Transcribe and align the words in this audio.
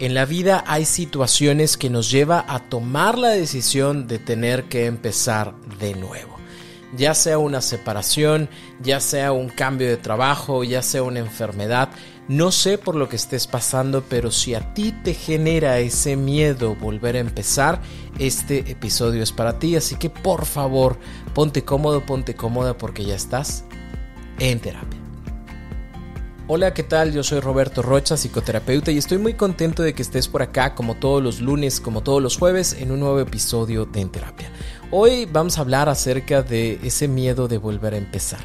En 0.00 0.14
la 0.14 0.26
vida 0.26 0.62
hay 0.68 0.84
situaciones 0.84 1.76
que 1.76 1.90
nos 1.90 2.08
lleva 2.08 2.44
a 2.46 2.60
tomar 2.68 3.18
la 3.18 3.30
decisión 3.30 4.06
de 4.06 4.20
tener 4.20 4.64
que 4.68 4.86
empezar 4.86 5.54
de 5.80 5.96
nuevo. 5.96 6.36
Ya 6.96 7.14
sea 7.14 7.38
una 7.38 7.60
separación, 7.60 8.48
ya 8.80 9.00
sea 9.00 9.32
un 9.32 9.48
cambio 9.48 9.88
de 9.88 9.96
trabajo, 9.96 10.62
ya 10.62 10.82
sea 10.82 11.02
una 11.02 11.18
enfermedad, 11.18 11.90
no 12.28 12.52
sé 12.52 12.78
por 12.78 12.94
lo 12.94 13.08
que 13.08 13.16
estés 13.16 13.46
pasando, 13.46 14.04
pero 14.08 14.30
si 14.30 14.54
a 14.54 14.72
ti 14.72 14.92
te 14.92 15.14
genera 15.14 15.78
ese 15.80 16.14
miedo 16.14 16.76
volver 16.76 17.16
a 17.16 17.20
empezar, 17.20 17.80
este 18.18 18.70
episodio 18.70 19.22
es 19.22 19.32
para 19.32 19.58
ti. 19.58 19.74
Así 19.74 19.96
que 19.96 20.10
por 20.10 20.44
favor, 20.44 20.98
ponte 21.34 21.64
cómodo, 21.64 22.06
ponte 22.06 22.34
cómoda 22.34 22.78
porque 22.78 23.04
ya 23.04 23.16
estás 23.16 23.64
en 24.38 24.60
terapia. 24.60 24.97
Hola, 26.50 26.72
¿qué 26.72 26.82
tal? 26.82 27.12
Yo 27.12 27.22
soy 27.22 27.40
Roberto 27.40 27.82
Rocha, 27.82 28.16
psicoterapeuta, 28.16 28.90
y 28.90 28.96
estoy 28.96 29.18
muy 29.18 29.34
contento 29.34 29.82
de 29.82 29.92
que 29.92 30.00
estés 30.00 30.28
por 30.28 30.40
acá 30.40 30.74
como 30.74 30.94
todos 30.94 31.22
los 31.22 31.42
lunes, 31.42 31.78
como 31.78 32.02
todos 32.02 32.22
los 32.22 32.38
jueves, 32.38 32.72
en 32.72 32.90
un 32.90 33.00
nuevo 33.00 33.20
episodio 33.20 33.84
de 33.84 34.00
En 34.00 34.08
Terapia. 34.08 34.50
Hoy 34.90 35.26
vamos 35.26 35.58
a 35.58 35.60
hablar 35.60 35.90
acerca 35.90 36.42
de 36.42 36.80
ese 36.82 37.06
miedo 37.06 37.48
de 37.48 37.58
volver 37.58 37.92
a 37.92 37.98
empezar. 37.98 38.40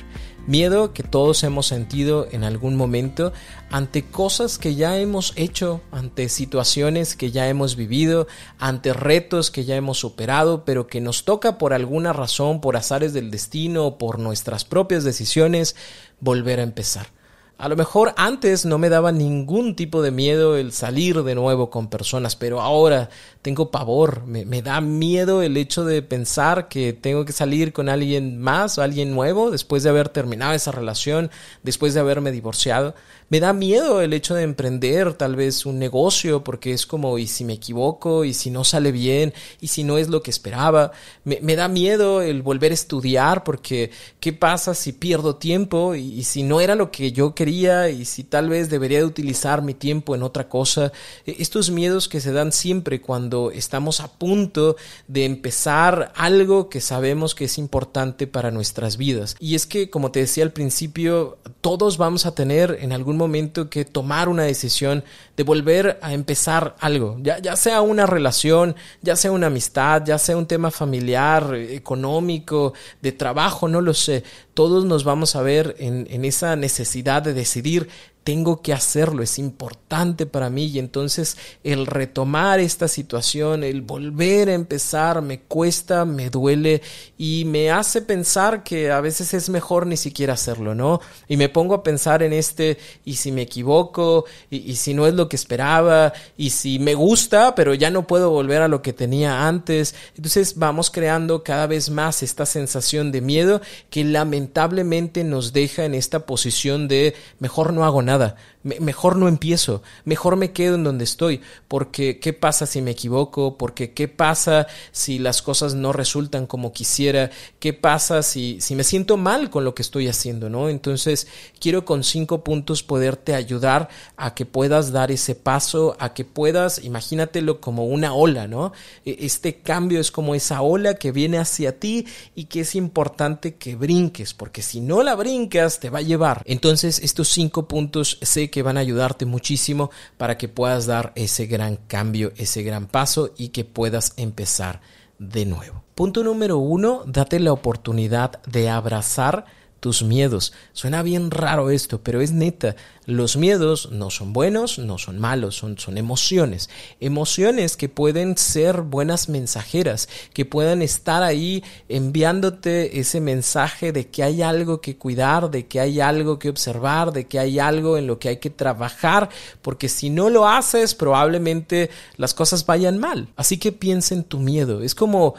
Miedo 0.48 0.92
que 0.92 1.04
todos 1.04 1.46
hemos 1.46 1.68
sentido 1.68 2.28
en 2.30 2.44
algún 2.44 2.76
momento 2.76 3.32
ante 3.72 4.04
cosas 4.04 4.58
que 4.58 4.76
ya 4.76 4.98
hemos 4.98 5.32
hecho, 5.38 5.80
ante 5.94 6.28
situaciones 6.28 7.16
que 7.16 7.32
ya 7.32 7.48
hemos 7.48 7.78
vivido, 7.78 8.28
ante 8.60 8.92
retos 8.92 9.50
que 9.50 9.64
ya 9.64 9.78
hemos 9.78 9.98
superado, 9.98 10.66
pero 10.66 10.88
que 10.88 11.00
nos 11.00 11.24
toca 11.24 11.58
por 11.58 11.72
alguna 11.72 12.12
razón, 12.12 12.60
por 12.60 12.76
azares 12.76 13.14
del 13.14 13.32
destino, 13.32 13.98
por 13.98 14.20
nuestras 14.20 14.66
propias 14.66 15.06
decisiones, 15.06 15.78
volver 16.20 16.60
a 16.60 16.64
empezar. 16.64 17.23
A 17.58 17.70
lo 17.70 17.76
mejor 17.76 18.14
antes 18.18 18.66
no 18.66 18.78
me 18.78 18.90
daba 18.90 19.12
ningún 19.12 19.76
tipo 19.76 20.02
de 20.02 20.12
miedo 20.12 20.58
el 20.58 20.72
salir 20.74 21.24
de 21.24 21.36
nuevo 21.36 21.70
con 21.70 21.88
personas, 21.88 22.36
pero 22.36 22.60
ahora 22.60 23.10
tengo 23.42 23.70
pavor, 23.70 24.26
me, 24.26 24.44
me, 24.44 24.62
da 24.62 24.82
miedo 24.82 25.42
el 25.42 25.56
hecho 25.56 25.86
de 25.86 26.02
pensar 26.02 26.68
que 26.68 26.94
tengo 26.94 27.26
que 27.26 27.32
salir 27.32 27.72
con 27.72 27.90
alguien 27.90 28.40
más 28.40 28.78
o 28.78 28.82
alguien 28.82 29.14
nuevo 29.14 29.52
después 29.52 29.84
de 29.84 29.90
haber 29.90 30.10
terminado 30.10 30.54
esa 30.54 30.72
relación, 30.72 31.30
después 31.62 31.94
de 31.94 32.00
haberme 32.00 32.32
divorciado. 32.32 32.96
Me 33.34 33.40
da 33.40 33.52
miedo 33.52 34.02
el 34.02 34.14
hecho 34.14 34.36
de 34.36 34.44
emprender 34.44 35.16
tal 35.16 35.36
vez 35.36 35.66
un 35.66 35.80
negocio 35.80 36.44
porque 36.44 36.72
es 36.72 36.86
como, 36.86 37.18
¿y 37.18 37.26
si 37.26 37.44
me 37.44 37.54
equivoco? 37.54 38.26
¿Y 38.26 38.36
si 38.36 38.52
no 38.52 38.64
sale 38.64 38.92
bien? 38.92 39.34
¿Y 39.60 39.70
si 39.70 39.84
no 39.84 39.98
es 39.98 40.08
lo 40.08 40.22
que 40.22 40.30
esperaba? 40.30 40.92
Me, 41.24 41.56
da 41.56 41.68
miedo 41.68 42.22
el 42.22 42.44
volver 42.44 42.70
a 42.70 42.76
estudiar 42.76 43.44
porque 43.44 43.90
¿qué 44.20 44.34
pasa 44.34 44.76
si 44.76 44.94
pierdo 44.94 45.38
tiempo? 45.38 45.96
Y, 45.96 46.24
si 46.26 46.44
no 46.44 46.62
era 46.62 46.76
lo 46.76 46.92
que 46.92 47.12
yo 47.12 47.34
quería 47.34 47.90
y 47.90 48.06
si 48.06 48.24
tal 48.24 48.50
vez 48.50 48.70
debería 48.70 49.00
de 49.00 49.06
utilizar 49.06 49.64
mi 49.64 49.74
tiempo 49.74 50.14
en 50.14 50.22
otra 50.22 50.48
cosa. 50.48 50.92
Estos 51.26 51.72
miedos 51.72 52.08
que 52.08 52.22
se 52.22 52.34
dan 52.34 52.52
siempre 52.52 53.02
cuando 53.02 53.50
estamos 53.50 54.00
a 54.00 54.14
punto 54.14 54.76
de 55.08 55.26
empezar 55.26 56.14
algo 56.16 56.70
que 56.70 56.82
sabemos 56.82 57.34
que 57.34 57.46
es 57.46 57.58
importante 57.58 58.28
para 58.28 58.52
nuestras 58.52 58.98
vidas. 58.98 59.36
Y 59.40 59.56
es 59.56 59.66
que, 59.66 59.90
como 59.90 60.12
te 60.12 60.20
decía 60.20 60.44
al 60.44 60.54
principio, 60.54 61.40
todos 61.62 61.98
vamos 61.98 62.28
a 62.28 62.36
tener 62.36 62.78
en 62.80 62.92
algún 62.92 63.18
momento 63.18 63.23
que 63.70 63.86
tomar 63.86 64.30
una 64.30 64.44
decisión 64.44 65.04
de 65.36 65.44
volver 65.44 66.00
a 66.02 66.14
empezar 66.14 66.76
algo, 66.80 67.18
ya, 67.22 67.40
ya 67.40 67.56
sea 67.56 67.82
una 67.82 68.06
relación, 68.06 68.76
ya 69.02 69.16
sea 69.16 69.32
una 69.32 69.48
amistad, 69.48 70.04
ya 70.06 70.18
sea 70.18 70.38
un 70.38 70.46
tema 70.46 70.72
familiar, 70.72 71.56
económico, 71.56 72.74
de 73.02 73.12
trabajo, 73.12 73.68
no 73.68 73.82
lo 73.82 73.94
sé. 73.94 74.24
Todos 74.54 74.86
nos 74.86 75.04
vamos 75.04 75.36
a 75.36 75.42
ver 75.42 75.76
en, 75.80 76.08
en 76.10 76.26
esa 76.26 76.56
necesidad 76.56 77.22
de 77.22 77.34
decidir 77.34 77.90
tengo 78.24 78.62
que 78.62 78.74
hacerlo, 78.74 79.22
es 79.22 79.38
importante 79.38 80.26
para 80.26 80.50
mí 80.50 80.66
y 80.66 80.80
entonces 80.80 81.38
el 81.64 81.86
retomar 81.86 82.60
esta 82.60 82.88
situación, 82.88 83.64
el 83.64 83.82
volver 83.82 84.50
a 84.50 84.54
empezar, 84.54 85.22
me 85.22 85.42
cuesta, 85.42 86.06
me 86.06 86.30
duele 86.30 86.82
y 87.18 87.44
me 87.46 87.70
hace 87.70 88.02
pensar 88.02 88.64
que 88.64 88.92
a 88.92 89.02
veces 89.02 89.34
es 89.34 89.50
mejor 89.50 89.88
ni 89.88 89.98
siquiera 89.98 90.34
hacerlo, 90.34 90.74
¿no? 90.74 91.02
Y 91.28 91.36
me 91.36 91.50
pongo 91.50 91.76
a 91.76 91.84
pensar 91.84 92.24
en 92.24 92.32
este, 92.32 92.78
y 93.04 93.16
si 93.16 93.32
me 93.32 93.42
equivoco, 93.42 94.26
y, 94.50 94.76
si 94.76 94.94
no 94.94 95.06
es 95.06 95.14
lo 95.14 95.28
que 95.28 95.36
esperaba, 95.36 96.14
y 96.38 96.52
si 96.52 96.80
me 96.80 96.96
gusta, 96.96 97.56
pero 97.56 97.74
ya 97.74 97.90
no 97.90 98.08
puedo 98.08 98.30
volver 98.30 98.62
a 98.62 98.68
lo 98.68 98.82
que 98.82 98.94
tenía 98.94 99.48
antes. 99.48 99.96
Entonces 100.16 100.58
vamos 100.58 100.90
creando 100.90 101.44
cada 101.44 101.68
vez 101.68 101.90
más 101.90 102.24
esta 102.24 102.46
sensación 102.46 103.12
de 103.12 103.22
miedo 103.22 103.62
que 103.90 104.04
lamentablemente 104.04 105.24
nos 105.24 105.52
deja 105.52 105.86
en 105.86 105.94
esta 105.94 106.26
posición 106.26 106.88
de 106.88 107.16
mejor 107.40 107.74
no 107.74 107.84
hago 107.84 108.02
nada 108.02 108.13
nada. 108.14 108.36
Me, 108.64 108.80
mejor 108.80 109.18
no 109.18 109.28
empiezo, 109.28 109.84
mejor 110.06 110.38
me 110.38 110.52
quedo 110.52 110.76
en 110.76 110.86
donde 110.86 111.04
estoy, 111.04 111.42
porque 111.68 112.20
¿qué 112.20 112.32
pasa 112.32 112.66
si 112.66 112.82
me 112.82 112.92
equivoco? 112.92 113.58
Porque 113.58 113.92
¿qué 113.92 114.08
pasa 114.08 114.68
si 114.94 115.20
las 115.20 115.42
cosas 115.42 115.74
no 115.74 115.92
resultan 115.92 116.48
como 116.48 116.72
quisiera? 116.72 117.30
¿Qué 117.60 117.74
pasa 117.74 118.24
si, 118.24 118.62
si 118.62 118.76
me 118.76 118.86
siento 118.86 119.18
mal 119.18 119.50
con 119.50 119.66
lo 119.66 119.76
que 119.76 119.82
estoy 119.82 120.08
haciendo? 120.08 120.50
¿no? 120.50 120.70
Entonces, 120.70 121.28
quiero 121.60 121.86
con 121.86 122.04
cinco 122.04 122.44
puntos 122.44 122.84
poderte 122.84 123.36
ayudar 123.36 123.90
a 124.18 124.34
que 124.34 124.46
puedas 124.46 124.92
dar 124.92 125.12
ese 125.12 125.36
paso, 125.36 125.96
a 126.00 126.14
que 126.14 126.26
puedas, 126.26 126.84
imagínatelo 126.84 127.60
como 127.60 127.86
una 127.86 128.14
ola, 128.14 128.48
¿no? 128.48 128.74
Este 129.06 129.56
cambio 129.56 130.00
es 130.00 130.12
como 130.12 130.36
esa 130.36 130.62
ola 130.62 130.96
que 130.96 131.12
viene 131.12 131.38
hacia 131.38 131.80
ti 131.80 132.06
y 132.36 132.46
que 132.46 132.62
es 132.62 132.76
importante 132.76 133.56
que 133.56 133.76
brinques, 133.76 134.34
porque 134.34 134.62
si 134.62 134.82
no 134.82 135.04
la 135.04 135.16
brincas, 135.16 135.80
te 135.80 135.90
va 135.90 136.00
a 136.00 136.04
llevar. 136.04 136.42
Entonces, 136.46 137.00
estos 137.00 137.30
cinco 137.30 137.68
puntos 137.68 138.03
sé 138.04 138.50
que 138.50 138.64
van 138.64 138.78
a 138.78 138.82
ayudarte 138.82 139.26
muchísimo 139.26 139.92
para 140.18 140.38
que 140.38 140.48
puedas 140.48 140.86
dar 140.86 141.12
ese 141.16 141.46
gran 141.46 141.78
cambio, 141.88 142.32
ese 142.38 142.64
gran 142.64 142.88
paso 142.88 143.34
y 143.38 143.50
que 143.50 143.66
puedas 143.66 144.14
empezar 144.18 144.82
de 145.20 145.46
nuevo. 145.46 145.84
Punto 145.96 146.24
número 146.24 146.58
uno, 146.58 147.04
date 147.06 147.40
la 147.40 147.54
oportunidad 147.54 148.42
de 148.44 148.70
abrazar 148.70 149.46
tus 149.80 150.02
miedos. 150.02 150.54
Suena 150.72 151.04
bien 151.04 151.30
raro 151.30 151.70
esto, 151.70 152.02
pero 152.02 152.22
es 152.22 152.32
neta. 152.32 152.76
Los 153.06 153.36
miedos 153.36 153.90
no 153.92 154.10
son 154.10 154.32
buenos, 154.32 154.80
no 154.80 154.98
son 154.98 155.20
malos, 155.20 155.56
son, 155.56 155.78
son 155.78 155.98
emociones. 155.98 156.70
Emociones 157.02 157.76
que 157.76 157.90
pueden 157.90 158.38
ser 158.38 158.82
buenas 158.82 159.28
mensajeras, 159.28 160.08
que 160.34 160.46
puedan 160.46 160.82
estar 160.82 161.22
ahí 161.22 161.64
enviándote 161.90 163.00
ese 163.00 163.20
mensaje 163.20 163.92
de 163.92 164.08
que 164.08 164.24
hay 164.24 164.42
algo 164.42 164.80
que 164.80 164.96
cuidar, 164.96 165.52
de 165.52 165.68
que 165.68 165.82
hay 165.82 166.00
algo 166.00 166.40
que 166.40 166.50
observar, 166.50 167.12
de 167.12 167.26
que 167.26 167.40
hay 167.40 167.60
algo 167.60 167.98
en 167.98 168.08
lo 168.08 168.20
que 168.20 168.30
hay 168.30 168.38
que 168.38 168.50
trabajar, 168.50 169.30
porque 169.62 169.90
si 169.90 170.10
no 170.10 170.30
lo 170.30 170.48
haces, 170.48 170.96
probablemente 170.96 171.90
las 172.16 172.34
cosas 172.34 172.66
vayan 172.66 173.00
mal. 173.00 173.28
Así 173.36 173.58
que 173.58 173.72
piensa 173.72 174.16
en 174.16 174.24
tu 174.24 174.40
miedo. 174.40 174.82
Es 174.82 174.96
como 174.96 175.36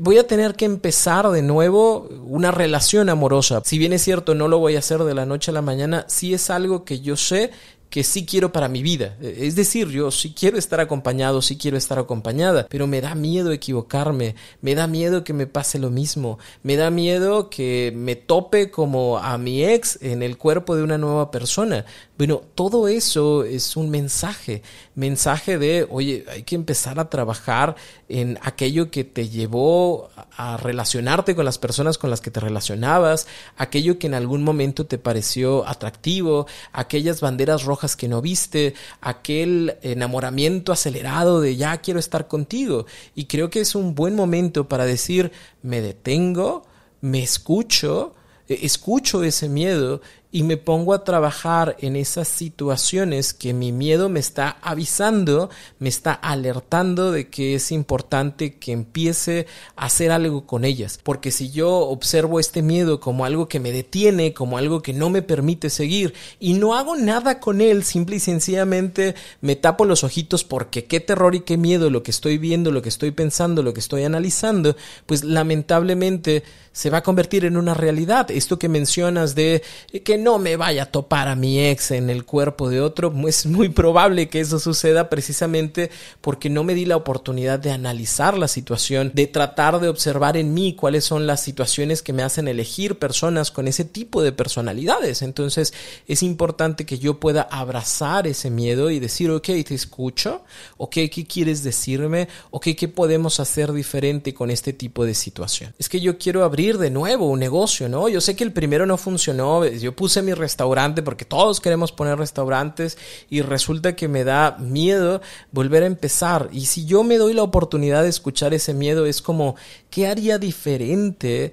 voy 0.00 0.18
a 0.18 0.26
tener 0.26 0.54
que 0.54 0.64
empezar 0.64 1.30
de 1.30 1.42
nuevo 1.42 2.08
una 2.26 2.50
relación 2.50 3.08
amorosa. 3.08 3.62
Si 3.64 3.78
bien 3.78 3.92
es 3.92 4.02
cierto, 4.02 4.34
no 4.34 4.48
lo 4.48 4.58
voy 4.58 4.76
a 4.76 4.80
hacer 4.80 5.04
de 5.04 5.14
la 5.14 5.26
noche 5.26 5.50
a 5.50 5.54
la 5.54 5.62
mañana, 5.62 6.04
sí 6.08 6.34
es 6.34 6.50
algo 6.50 6.84
que 6.84 7.00
yo 7.06 7.16
sé 7.16 7.50
que 7.90 8.04
sí 8.04 8.26
quiero 8.26 8.52
para 8.52 8.68
mi 8.68 8.82
vida. 8.82 9.16
Es 9.20 9.54
decir, 9.54 9.88
yo 9.88 10.10
sí 10.10 10.34
quiero 10.38 10.58
estar 10.58 10.80
acompañado, 10.80 11.40
sí 11.42 11.56
quiero 11.56 11.76
estar 11.76 11.98
acompañada, 11.98 12.66
pero 12.68 12.86
me 12.86 13.00
da 13.00 13.14
miedo 13.14 13.52
equivocarme, 13.52 14.34
me 14.60 14.74
da 14.74 14.86
miedo 14.86 15.24
que 15.24 15.32
me 15.32 15.46
pase 15.46 15.78
lo 15.78 15.90
mismo, 15.90 16.38
me 16.62 16.76
da 16.76 16.90
miedo 16.90 17.48
que 17.48 17.92
me 17.94 18.16
tope 18.16 18.70
como 18.70 19.18
a 19.18 19.38
mi 19.38 19.64
ex 19.64 19.98
en 20.02 20.22
el 20.22 20.36
cuerpo 20.36 20.76
de 20.76 20.82
una 20.82 20.98
nueva 20.98 21.30
persona. 21.30 21.84
Bueno, 22.18 22.42
todo 22.54 22.88
eso 22.88 23.44
es 23.44 23.76
un 23.76 23.90
mensaje, 23.90 24.62
mensaje 24.94 25.58
de, 25.58 25.86
oye, 25.90 26.24
hay 26.30 26.42
que 26.42 26.54
empezar 26.54 26.98
a 26.98 27.10
trabajar 27.10 27.76
en 28.08 28.38
aquello 28.42 28.90
que 28.90 29.04
te 29.04 29.28
llevó 29.28 30.10
a 30.36 30.56
relacionarte 30.56 31.34
con 31.34 31.44
las 31.44 31.58
personas 31.58 31.98
con 31.98 32.10
las 32.10 32.20
que 32.20 32.30
te 32.30 32.40
relacionabas, 32.40 33.26
aquello 33.56 33.98
que 33.98 34.06
en 34.06 34.14
algún 34.14 34.42
momento 34.44 34.86
te 34.86 34.98
pareció 34.98 35.66
atractivo, 35.66 36.46
aquellas 36.72 37.20
banderas 37.20 37.64
rojas 37.64 37.75
que 37.96 38.08
no 38.08 38.22
viste, 38.22 38.74
aquel 39.00 39.76
enamoramiento 39.82 40.72
acelerado 40.72 41.40
de 41.40 41.56
ya 41.56 41.76
quiero 41.78 42.00
estar 42.00 42.26
contigo. 42.28 42.86
Y 43.14 43.26
creo 43.26 43.50
que 43.50 43.60
es 43.60 43.74
un 43.74 43.94
buen 43.94 44.14
momento 44.14 44.68
para 44.68 44.86
decir, 44.86 45.32
me 45.62 45.80
detengo, 45.80 46.64
me 47.00 47.22
escucho, 47.22 48.14
escucho 48.48 49.22
ese 49.22 49.48
miedo 49.48 50.00
y 50.36 50.42
me 50.42 50.58
pongo 50.58 50.92
a 50.92 51.02
trabajar 51.02 51.78
en 51.80 51.96
esas 51.96 52.28
situaciones 52.28 53.32
que 53.32 53.54
mi 53.54 53.72
miedo 53.72 54.10
me 54.10 54.20
está 54.20 54.58
avisando, 54.60 55.48
me 55.78 55.88
está 55.88 56.12
alertando 56.12 57.10
de 57.10 57.30
que 57.30 57.54
es 57.54 57.72
importante 57.72 58.56
que 58.56 58.72
empiece 58.72 59.46
a 59.76 59.86
hacer 59.86 60.12
algo 60.12 60.46
con 60.46 60.66
ellas. 60.66 61.00
Porque 61.02 61.30
si 61.30 61.52
yo 61.52 61.74
observo 61.74 62.38
este 62.38 62.60
miedo 62.60 63.00
como 63.00 63.24
algo 63.24 63.48
que 63.48 63.60
me 63.60 63.72
detiene, 63.72 64.34
como 64.34 64.58
algo 64.58 64.82
que 64.82 64.92
no 64.92 65.08
me 65.08 65.22
permite 65.22 65.70
seguir 65.70 66.12
y 66.38 66.52
no 66.52 66.74
hago 66.74 66.96
nada 66.96 67.40
con 67.40 67.62
él, 67.62 67.82
simple 67.82 68.16
y 68.16 68.20
sencillamente 68.20 69.14
me 69.40 69.56
tapo 69.56 69.86
los 69.86 70.04
ojitos 70.04 70.44
porque 70.44 70.84
qué 70.84 71.00
terror 71.00 71.34
y 71.34 71.40
qué 71.40 71.56
miedo 71.56 71.88
lo 71.88 72.02
que 72.02 72.10
estoy 72.10 72.36
viendo, 72.36 72.72
lo 72.72 72.82
que 72.82 72.90
estoy 72.90 73.10
pensando, 73.10 73.62
lo 73.62 73.72
que 73.72 73.80
estoy 73.80 74.04
analizando, 74.04 74.76
pues 75.06 75.24
lamentablemente 75.24 76.42
se 76.72 76.90
va 76.90 76.98
a 76.98 77.02
convertir 77.02 77.46
en 77.46 77.56
una 77.56 77.72
realidad. 77.72 78.30
Esto 78.30 78.58
que 78.58 78.68
mencionas 78.68 79.34
de 79.34 79.62
que 80.04 80.18
no 80.18 80.25
me 80.38 80.56
vaya 80.56 80.82
a 80.82 80.90
topar 80.90 81.28
a 81.28 81.36
mi 81.36 81.64
ex 81.64 81.92
en 81.92 82.10
el 82.10 82.24
cuerpo 82.24 82.68
de 82.68 82.80
otro, 82.80 83.12
es 83.28 83.46
muy 83.46 83.68
probable 83.68 84.28
que 84.28 84.40
eso 84.40 84.58
suceda 84.58 85.08
precisamente 85.08 85.90
porque 86.20 86.50
no 86.50 86.64
me 86.64 86.74
di 86.74 86.84
la 86.84 86.96
oportunidad 86.96 87.58
de 87.58 87.70
analizar 87.70 88.36
la 88.36 88.48
situación, 88.48 89.12
de 89.14 89.26
tratar 89.26 89.80
de 89.80 89.88
observar 89.88 90.36
en 90.36 90.52
mí 90.52 90.74
cuáles 90.74 91.04
son 91.04 91.26
las 91.26 91.40
situaciones 91.40 92.02
que 92.02 92.12
me 92.12 92.22
hacen 92.22 92.48
elegir 92.48 92.98
personas 92.98 93.50
con 93.50 93.68
ese 93.68 93.84
tipo 93.84 94.22
de 94.22 94.32
personalidades. 94.32 95.22
Entonces 95.22 95.72
es 96.08 96.22
importante 96.22 96.84
que 96.86 96.98
yo 96.98 97.20
pueda 97.20 97.42
abrazar 97.42 98.26
ese 98.26 98.50
miedo 98.50 98.90
y 98.90 98.98
decir, 98.98 99.30
ok, 99.30 99.46
te 99.46 99.74
escucho, 99.74 100.42
ok, 100.76 100.94
¿qué 101.12 101.26
quieres 101.28 101.62
decirme? 101.62 102.28
Ok, 102.50 102.68
¿qué 102.76 102.88
podemos 102.88 103.38
hacer 103.40 103.72
diferente 103.72 104.34
con 104.34 104.50
este 104.50 104.72
tipo 104.72 105.04
de 105.04 105.14
situación? 105.14 105.74
Es 105.78 105.88
que 105.88 106.00
yo 106.00 106.18
quiero 106.18 106.44
abrir 106.44 106.78
de 106.78 106.90
nuevo 106.90 107.28
un 107.28 107.38
negocio, 107.38 107.88
¿no? 107.88 108.08
Yo 108.08 108.20
sé 108.20 108.34
que 108.34 108.44
el 108.44 108.52
primero 108.52 108.86
no 108.86 108.96
funcionó, 108.96 109.66
yo 109.66 109.94
puse 109.94 110.05
mi 110.22 110.32
restaurante 110.34 111.02
porque 111.02 111.24
todos 111.24 111.60
queremos 111.60 111.92
poner 111.92 112.18
restaurantes 112.18 112.96
y 113.28 113.42
resulta 113.42 113.96
que 113.96 114.08
me 114.08 114.24
da 114.24 114.56
miedo 114.58 115.20
volver 115.52 115.82
a 115.82 115.86
empezar. 115.86 116.48
Y 116.52 116.66
si 116.66 116.86
yo 116.86 117.02
me 117.04 117.18
doy 117.18 117.34
la 117.34 117.42
oportunidad 117.42 118.02
de 118.02 118.08
escuchar 118.08 118.54
ese 118.54 118.74
miedo, 118.74 119.06
es 119.06 119.20
como, 119.20 119.56
¿qué 119.90 120.06
haría 120.06 120.38
diferente? 120.38 121.52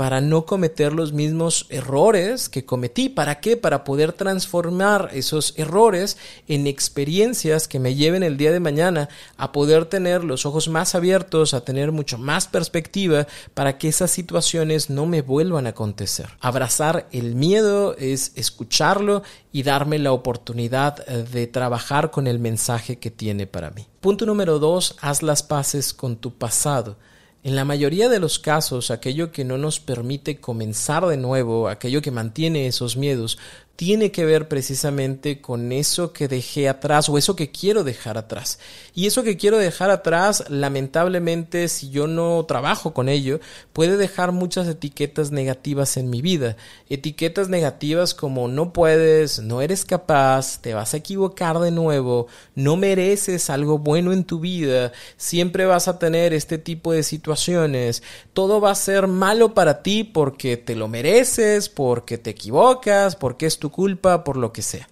Para 0.00 0.22
no 0.22 0.46
cometer 0.46 0.94
los 0.94 1.12
mismos 1.12 1.66
errores 1.68 2.48
que 2.48 2.64
cometí. 2.64 3.10
¿Para 3.10 3.38
qué? 3.40 3.58
Para 3.58 3.84
poder 3.84 4.14
transformar 4.14 5.10
esos 5.12 5.52
errores 5.58 6.16
en 6.48 6.66
experiencias 6.66 7.68
que 7.68 7.78
me 7.78 7.94
lleven 7.94 8.22
el 8.22 8.38
día 8.38 8.50
de 8.50 8.60
mañana 8.60 9.10
a 9.36 9.52
poder 9.52 9.84
tener 9.84 10.24
los 10.24 10.46
ojos 10.46 10.68
más 10.68 10.94
abiertos, 10.94 11.52
a 11.52 11.66
tener 11.66 11.92
mucho 11.92 12.16
más 12.16 12.48
perspectiva 12.48 13.26
para 13.52 13.76
que 13.76 13.88
esas 13.88 14.10
situaciones 14.10 14.88
no 14.88 15.04
me 15.04 15.20
vuelvan 15.20 15.66
a 15.66 15.70
acontecer. 15.76 16.30
Abrazar 16.40 17.06
el 17.12 17.34
miedo 17.34 17.94
es 17.98 18.32
escucharlo 18.36 19.22
y 19.52 19.64
darme 19.64 19.98
la 19.98 20.12
oportunidad 20.12 21.04
eh, 21.06 21.24
de 21.30 21.46
trabajar 21.46 22.10
con 22.10 22.26
el 22.26 22.38
mensaje 22.38 22.98
que 22.98 23.10
tiene 23.10 23.46
para 23.46 23.68
mí. 23.68 23.86
Punto 24.00 24.24
número 24.24 24.58
dos, 24.58 24.96
haz 25.02 25.22
las 25.22 25.42
paces 25.42 25.92
con 25.92 26.16
tu 26.16 26.32
pasado. 26.32 26.96
En 27.42 27.56
la 27.56 27.64
mayoría 27.64 28.10
de 28.10 28.20
los 28.20 28.38
casos, 28.38 28.90
aquello 28.90 29.32
que 29.32 29.44
no 29.44 29.56
nos 29.56 29.80
permite 29.80 30.40
comenzar 30.40 31.06
de 31.06 31.16
nuevo, 31.16 31.68
aquello 31.68 32.02
que 32.02 32.10
mantiene 32.10 32.66
esos 32.66 32.98
miedos, 32.98 33.38
tiene 33.80 34.12
que 34.12 34.26
ver 34.26 34.46
precisamente 34.46 35.40
con 35.40 35.72
eso 35.72 36.12
que 36.12 36.28
dejé 36.28 36.68
atrás 36.68 37.08
o 37.08 37.16
eso 37.16 37.34
que 37.34 37.50
quiero 37.50 37.82
dejar 37.82 38.18
atrás. 38.18 38.58
Y 38.94 39.06
eso 39.06 39.22
que 39.22 39.38
quiero 39.38 39.56
dejar 39.56 39.88
atrás, 39.88 40.44
lamentablemente, 40.50 41.66
si 41.68 41.88
yo 41.88 42.06
no 42.06 42.44
trabajo 42.44 42.92
con 42.92 43.08
ello, 43.08 43.40
puede 43.72 43.96
dejar 43.96 44.32
muchas 44.32 44.68
etiquetas 44.68 45.30
negativas 45.30 45.96
en 45.96 46.10
mi 46.10 46.20
vida. 46.20 46.58
Etiquetas 46.90 47.48
negativas 47.48 48.12
como 48.12 48.48
no 48.48 48.74
puedes, 48.74 49.38
no 49.38 49.62
eres 49.62 49.86
capaz, 49.86 50.60
te 50.60 50.74
vas 50.74 50.92
a 50.92 50.98
equivocar 50.98 51.58
de 51.58 51.70
nuevo, 51.70 52.26
no 52.54 52.76
mereces 52.76 53.48
algo 53.48 53.78
bueno 53.78 54.12
en 54.12 54.24
tu 54.24 54.40
vida, 54.40 54.92
siempre 55.16 55.64
vas 55.64 55.88
a 55.88 55.98
tener 55.98 56.34
este 56.34 56.58
tipo 56.58 56.92
de 56.92 57.02
situaciones, 57.02 58.02
todo 58.34 58.60
va 58.60 58.72
a 58.72 58.74
ser 58.74 59.06
malo 59.06 59.54
para 59.54 59.82
ti 59.82 60.04
porque 60.04 60.58
te 60.58 60.76
lo 60.76 60.86
mereces, 60.86 61.70
porque 61.70 62.18
te 62.18 62.28
equivocas, 62.28 63.16
porque 63.16 63.46
es 63.46 63.58
tu 63.58 63.69
culpa, 63.70 64.24
por 64.24 64.36
lo 64.36 64.52
que 64.52 64.62
sea. 64.62 64.88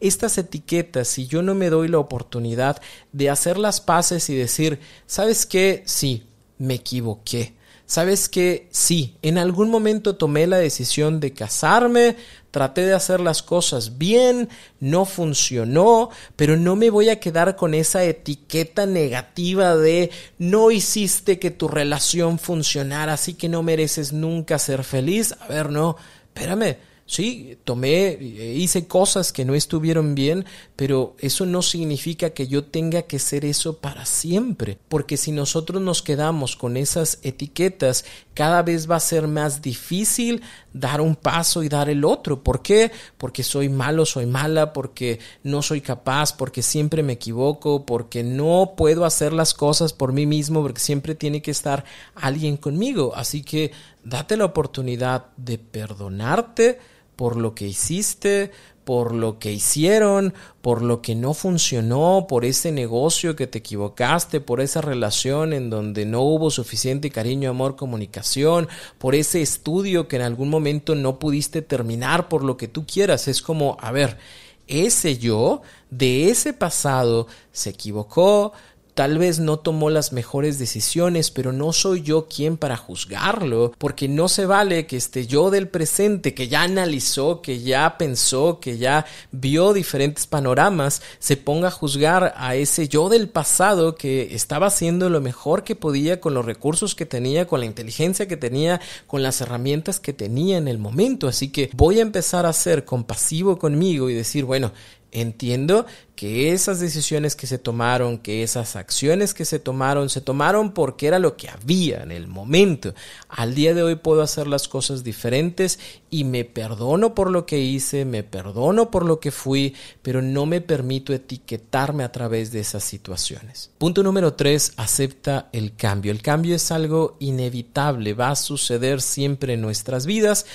Estas 0.00 0.36
etiquetas, 0.36 1.06
si 1.06 1.26
yo 1.26 1.42
no 1.42 1.54
me 1.54 1.70
doy 1.70 1.86
la 1.86 1.98
oportunidad 1.98 2.82
de 3.12 3.30
hacer 3.30 3.56
las 3.56 3.80
paces 3.80 4.28
y 4.30 4.34
decir, 4.34 4.80
¿sabes 5.06 5.46
qué? 5.46 5.82
Sí, 5.86 6.24
me 6.58 6.74
equivoqué. 6.74 7.54
¿Sabes 7.86 8.28
qué? 8.28 8.68
Sí, 8.70 9.16
en 9.22 9.36
algún 9.36 9.68
momento 9.68 10.16
tomé 10.16 10.46
la 10.46 10.56
decisión 10.56 11.20
de 11.20 11.34
casarme, 11.34 12.16
traté 12.50 12.86
de 12.86 12.94
hacer 12.94 13.20
las 13.20 13.42
cosas 13.42 13.98
bien, 13.98 14.48
no 14.80 15.04
funcionó, 15.04 16.08
pero 16.34 16.56
no 16.56 16.74
me 16.74 16.90
voy 16.90 17.10
a 17.10 17.20
quedar 17.20 17.54
con 17.54 17.74
esa 17.74 18.02
etiqueta 18.02 18.86
negativa 18.86 19.76
de 19.76 20.10
no 20.38 20.70
hiciste 20.70 21.38
que 21.38 21.50
tu 21.50 21.68
relación 21.68 22.38
funcionara, 22.38 23.12
así 23.12 23.34
que 23.34 23.48
no 23.48 23.62
mereces 23.62 24.12
nunca 24.12 24.58
ser 24.58 24.84
feliz. 24.84 25.34
A 25.40 25.48
ver, 25.48 25.70
no, 25.70 25.96
espérame 26.34 26.78
Sí, 27.12 27.58
tomé, 27.64 28.16
hice 28.22 28.86
cosas 28.86 29.34
que 29.34 29.44
no 29.44 29.54
estuvieron 29.54 30.14
bien, 30.14 30.46
pero 30.76 31.14
eso 31.18 31.44
no 31.44 31.60
significa 31.60 32.30
que 32.30 32.48
yo 32.48 32.64
tenga 32.64 33.02
que 33.02 33.18
ser 33.18 33.44
eso 33.44 33.76
para 33.76 34.06
siempre, 34.06 34.78
porque 34.88 35.18
si 35.18 35.30
nosotros 35.30 35.82
nos 35.82 36.00
quedamos 36.00 36.56
con 36.56 36.78
esas 36.78 37.18
etiquetas, 37.22 38.06
cada 38.32 38.62
vez 38.62 38.90
va 38.90 38.96
a 38.96 39.00
ser 39.00 39.28
más 39.28 39.60
difícil 39.60 40.40
dar 40.72 41.02
un 41.02 41.14
paso 41.14 41.62
y 41.62 41.68
dar 41.68 41.90
el 41.90 42.06
otro. 42.06 42.42
¿Por 42.42 42.62
qué? 42.62 42.90
Porque 43.18 43.42
soy 43.42 43.68
malo, 43.68 44.06
soy 44.06 44.24
mala, 44.24 44.72
porque 44.72 45.20
no 45.42 45.60
soy 45.60 45.82
capaz, 45.82 46.32
porque 46.32 46.62
siempre 46.62 47.02
me 47.02 47.12
equivoco, 47.12 47.84
porque 47.84 48.22
no 48.22 48.72
puedo 48.74 49.04
hacer 49.04 49.34
las 49.34 49.52
cosas 49.52 49.92
por 49.92 50.14
mí 50.14 50.24
mismo, 50.24 50.62
porque 50.62 50.80
siempre 50.80 51.14
tiene 51.14 51.42
que 51.42 51.50
estar 51.50 51.84
alguien 52.14 52.56
conmigo. 52.56 53.12
Así 53.14 53.42
que 53.42 53.72
date 54.02 54.38
la 54.38 54.46
oportunidad 54.46 55.26
de 55.36 55.58
perdonarte 55.58 56.78
por 57.22 57.36
lo 57.36 57.54
que 57.54 57.68
hiciste, 57.68 58.50
por 58.82 59.14
lo 59.14 59.38
que 59.38 59.52
hicieron, 59.52 60.34
por 60.60 60.82
lo 60.82 61.02
que 61.02 61.14
no 61.14 61.34
funcionó, 61.34 62.26
por 62.28 62.44
ese 62.44 62.72
negocio 62.72 63.36
que 63.36 63.46
te 63.46 63.58
equivocaste, 63.58 64.40
por 64.40 64.60
esa 64.60 64.80
relación 64.80 65.52
en 65.52 65.70
donde 65.70 66.04
no 66.04 66.22
hubo 66.22 66.50
suficiente 66.50 67.10
cariño, 67.10 67.50
amor, 67.50 67.76
comunicación, 67.76 68.66
por 68.98 69.14
ese 69.14 69.40
estudio 69.40 70.08
que 70.08 70.16
en 70.16 70.22
algún 70.22 70.50
momento 70.50 70.96
no 70.96 71.20
pudiste 71.20 71.62
terminar 71.62 72.28
por 72.28 72.42
lo 72.42 72.56
que 72.56 72.66
tú 72.66 72.86
quieras. 72.86 73.28
Es 73.28 73.40
como, 73.40 73.76
a 73.80 73.92
ver, 73.92 74.18
ese 74.66 75.16
yo 75.16 75.62
de 75.90 76.28
ese 76.28 76.52
pasado 76.52 77.28
se 77.52 77.70
equivocó, 77.70 78.52
Tal 78.94 79.16
vez 79.16 79.38
no 79.38 79.58
tomó 79.58 79.88
las 79.88 80.12
mejores 80.12 80.58
decisiones, 80.58 81.30
pero 81.30 81.52
no 81.52 81.72
soy 81.72 82.02
yo 82.02 82.26
quien 82.26 82.58
para 82.58 82.76
juzgarlo, 82.76 83.72
porque 83.78 84.06
no 84.06 84.28
se 84.28 84.44
vale 84.44 84.86
que 84.86 84.98
este 84.98 85.26
yo 85.26 85.50
del 85.50 85.68
presente, 85.68 86.34
que 86.34 86.48
ya 86.48 86.62
analizó, 86.62 87.40
que 87.40 87.62
ya 87.62 87.96
pensó, 87.96 88.60
que 88.60 88.76
ya 88.76 89.06
vio 89.30 89.72
diferentes 89.72 90.26
panoramas, 90.26 91.00
se 91.18 91.38
ponga 91.38 91.68
a 91.68 91.70
juzgar 91.70 92.34
a 92.36 92.54
ese 92.54 92.86
yo 92.86 93.08
del 93.08 93.30
pasado 93.30 93.94
que 93.94 94.34
estaba 94.34 94.66
haciendo 94.66 95.08
lo 95.08 95.22
mejor 95.22 95.64
que 95.64 95.74
podía 95.74 96.20
con 96.20 96.34
los 96.34 96.44
recursos 96.44 96.94
que 96.94 97.06
tenía, 97.06 97.46
con 97.46 97.60
la 97.60 97.66
inteligencia 97.66 98.28
que 98.28 98.36
tenía, 98.36 98.80
con 99.06 99.22
las 99.22 99.40
herramientas 99.40 100.00
que 100.00 100.12
tenía 100.12 100.58
en 100.58 100.68
el 100.68 100.78
momento. 100.78 101.28
Así 101.28 101.48
que 101.48 101.70
voy 101.72 101.98
a 101.98 102.02
empezar 102.02 102.44
a 102.44 102.52
ser 102.52 102.84
compasivo 102.84 103.58
conmigo 103.58 104.10
y 104.10 104.14
decir, 104.14 104.44
bueno, 104.44 104.72
Entiendo 105.14 105.84
que 106.16 106.52
esas 106.52 106.80
decisiones 106.80 107.36
que 107.36 107.46
se 107.46 107.58
tomaron, 107.58 108.16
que 108.16 108.42
esas 108.42 108.76
acciones 108.76 109.34
que 109.34 109.44
se 109.44 109.58
tomaron, 109.58 110.08
se 110.08 110.22
tomaron 110.22 110.72
porque 110.72 111.06
era 111.06 111.18
lo 111.18 111.36
que 111.36 111.50
había 111.50 112.02
en 112.02 112.12
el 112.12 112.28
momento. 112.28 112.94
Al 113.28 113.54
día 113.54 113.74
de 113.74 113.82
hoy 113.82 113.96
puedo 113.96 114.22
hacer 114.22 114.46
las 114.46 114.68
cosas 114.68 115.04
diferentes 115.04 115.78
y 116.08 116.24
me 116.24 116.44
perdono 116.44 117.14
por 117.14 117.30
lo 117.30 117.44
que 117.44 117.58
hice, 117.58 118.06
me 118.06 118.22
perdono 118.22 118.90
por 118.90 119.04
lo 119.04 119.20
que 119.20 119.32
fui, 119.32 119.74
pero 120.00 120.22
no 120.22 120.46
me 120.46 120.62
permito 120.62 121.12
etiquetarme 121.12 122.04
a 122.04 122.12
través 122.12 122.50
de 122.50 122.60
esas 122.60 122.82
situaciones. 122.82 123.70
Punto 123.76 124.02
número 124.02 124.32
tres, 124.32 124.72
acepta 124.76 125.50
el 125.52 125.76
cambio. 125.76 126.10
El 126.10 126.22
cambio 126.22 126.54
es 126.54 126.70
algo 126.70 127.16
inevitable, 127.18 128.14
va 128.14 128.30
a 128.30 128.36
suceder 128.36 129.02
siempre 129.02 129.54
en 129.54 129.60
nuestras 129.60 130.06
vidas 130.06 130.46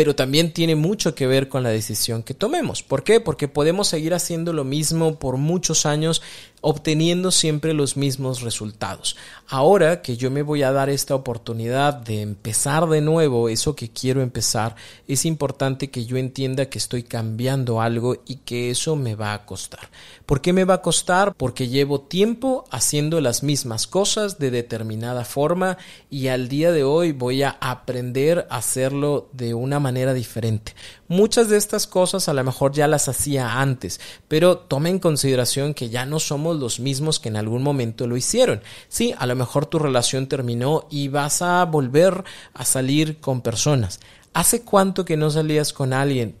pero 0.00 0.16
también 0.16 0.54
tiene 0.54 0.76
mucho 0.76 1.14
que 1.14 1.26
ver 1.26 1.50
con 1.50 1.62
la 1.62 1.68
decisión 1.68 2.22
que 2.22 2.32
tomemos. 2.32 2.82
¿Por 2.82 3.04
qué? 3.04 3.20
Porque 3.20 3.48
podemos 3.48 3.88
seguir 3.88 4.14
haciendo 4.14 4.54
lo 4.54 4.64
mismo 4.64 5.18
por 5.18 5.36
muchos 5.36 5.84
años 5.84 6.22
obteniendo 6.60 7.30
siempre 7.30 7.74
los 7.74 7.96
mismos 7.96 8.42
resultados. 8.42 9.16
Ahora 9.48 10.02
que 10.02 10.16
yo 10.16 10.30
me 10.30 10.42
voy 10.42 10.62
a 10.62 10.72
dar 10.72 10.90
esta 10.90 11.14
oportunidad 11.14 11.94
de 11.94 12.20
empezar 12.22 12.88
de 12.88 13.00
nuevo 13.00 13.48
eso 13.48 13.74
que 13.74 13.90
quiero 13.90 14.22
empezar, 14.22 14.76
es 15.08 15.24
importante 15.24 15.90
que 15.90 16.04
yo 16.04 16.16
entienda 16.16 16.66
que 16.66 16.78
estoy 16.78 17.02
cambiando 17.02 17.80
algo 17.80 18.16
y 18.26 18.36
que 18.36 18.70
eso 18.70 18.96
me 18.96 19.14
va 19.14 19.34
a 19.34 19.46
costar. 19.46 19.88
¿Por 20.26 20.40
qué 20.40 20.52
me 20.52 20.64
va 20.64 20.74
a 20.74 20.82
costar? 20.82 21.34
Porque 21.34 21.68
llevo 21.68 22.00
tiempo 22.00 22.64
haciendo 22.70 23.20
las 23.20 23.42
mismas 23.42 23.86
cosas 23.86 24.38
de 24.38 24.50
determinada 24.50 25.24
forma 25.24 25.78
y 26.10 26.28
al 26.28 26.48
día 26.48 26.72
de 26.72 26.84
hoy 26.84 27.12
voy 27.12 27.42
a 27.42 27.56
aprender 27.60 28.46
a 28.50 28.58
hacerlo 28.58 29.28
de 29.32 29.54
una 29.54 29.80
manera 29.80 30.14
diferente 30.14 30.74
muchas 31.10 31.48
de 31.48 31.58
estas 31.58 31.86
cosas 31.86 32.28
a 32.28 32.32
lo 32.32 32.42
mejor 32.44 32.72
ya 32.72 32.86
las 32.86 33.08
hacía 33.08 33.60
antes, 33.60 34.00
pero 34.28 34.56
toma 34.56 34.88
en 34.88 35.00
consideración 35.00 35.74
que 35.74 35.90
ya 35.90 36.06
no 36.06 36.20
somos 36.20 36.56
los 36.56 36.80
mismos 36.80 37.18
que 37.18 37.28
en 37.28 37.36
algún 37.36 37.62
momento 37.62 38.06
lo 38.06 38.16
hicieron. 38.16 38.62
Sí, 38.88 39.12
a 39.18 39.26
lo 39.26 39.34
mejor 39.34 39.66
tu 39.66 39.78
relación 39.80 40.28
terminó 40.28 40.86
y 40.88 41.08
vas 41.08 41.42
a 41.42 41.64
volver 41.64 42.24
a 42.54 42.64
salir 42.64 43.18
con 43.20 43.42
personas. 43.42 44.00
¿Hace 44.32 44.62
cuánto 44.62 45.04
que 45.04 45.16
no 45.16 45.30
salías 45.30 45.72
con 45.72 45.92
alguien? 45.92 46.36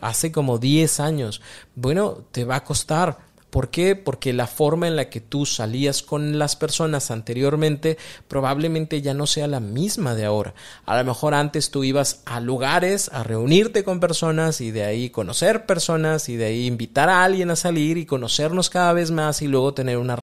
Hace 0.00 0.30
como 0.30 0.58
10 0.58 1.00
años. 1.00 1.42
Bueno, 1.74 2.18
te 2.30 2.44
va 2.44 2.56
a 2.56 2.64
costar 2.64 3.18
¿Por 3.52 3.68
qué? 3.68 3.96
Porque 3.96 4.32
la 4.32 4.46
forma 4.46 4.88
en 4.88 4.96
la 4.96 5.10
que 5.10 5.20
tú 5.20 5.44
salías 5.44 6.02
con 6.02 6.38
las 6.38 6.56
personas 6.56 7.10
anteriormente 7.10 7.98
probablemente 8.26 9.02
ya 9.02 9.12
no 9.12 9.26
sea 9.26 9.46
la 9.46 9.60
misma 9.60 10.14
de 10.14 10.24
ahora. 10.24 10.54
A 10.86 10.96
lo 10.96 11.04
mejor 11.04 11.34
antes 11.34 11.70
tú 11.70 11.84
ibas 11.84 12.22
a 12.24 12.40
lugares 12.40 13.10
a 13.12 13.22
reunirte 13.24 13.84
con 13.84 14.00
personas 14.00 14.62
y 14.62 14.70
de 14.70 14.84
ahí 14.84 15.10
conocer 15.10 15.66
personas 15.66 16.30
y 16.30 16.36
de 16.36 16.46
ahí 16.46 16.66
invitar 16.66 17.10
a 17.10 17.24
alguien 17.24 17.50
a 17.50 17.56
salir 17.56 17.98
y 17.98 18.06
conocernos 18.06 18.70
cada 18.70 18.94
vez 18.94 19.10
más 19.10 19.42
y 19.42 19.48
luego 19.48 19.74
tener 19.74 19.98
una 19.98 20.18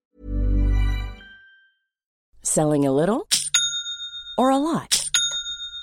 Selling 2.41 2.87
a 2.87 2.91
little 2.91 3.27
or 4.39 4.51
a 4.51 4.57
lot. 4.57 5.08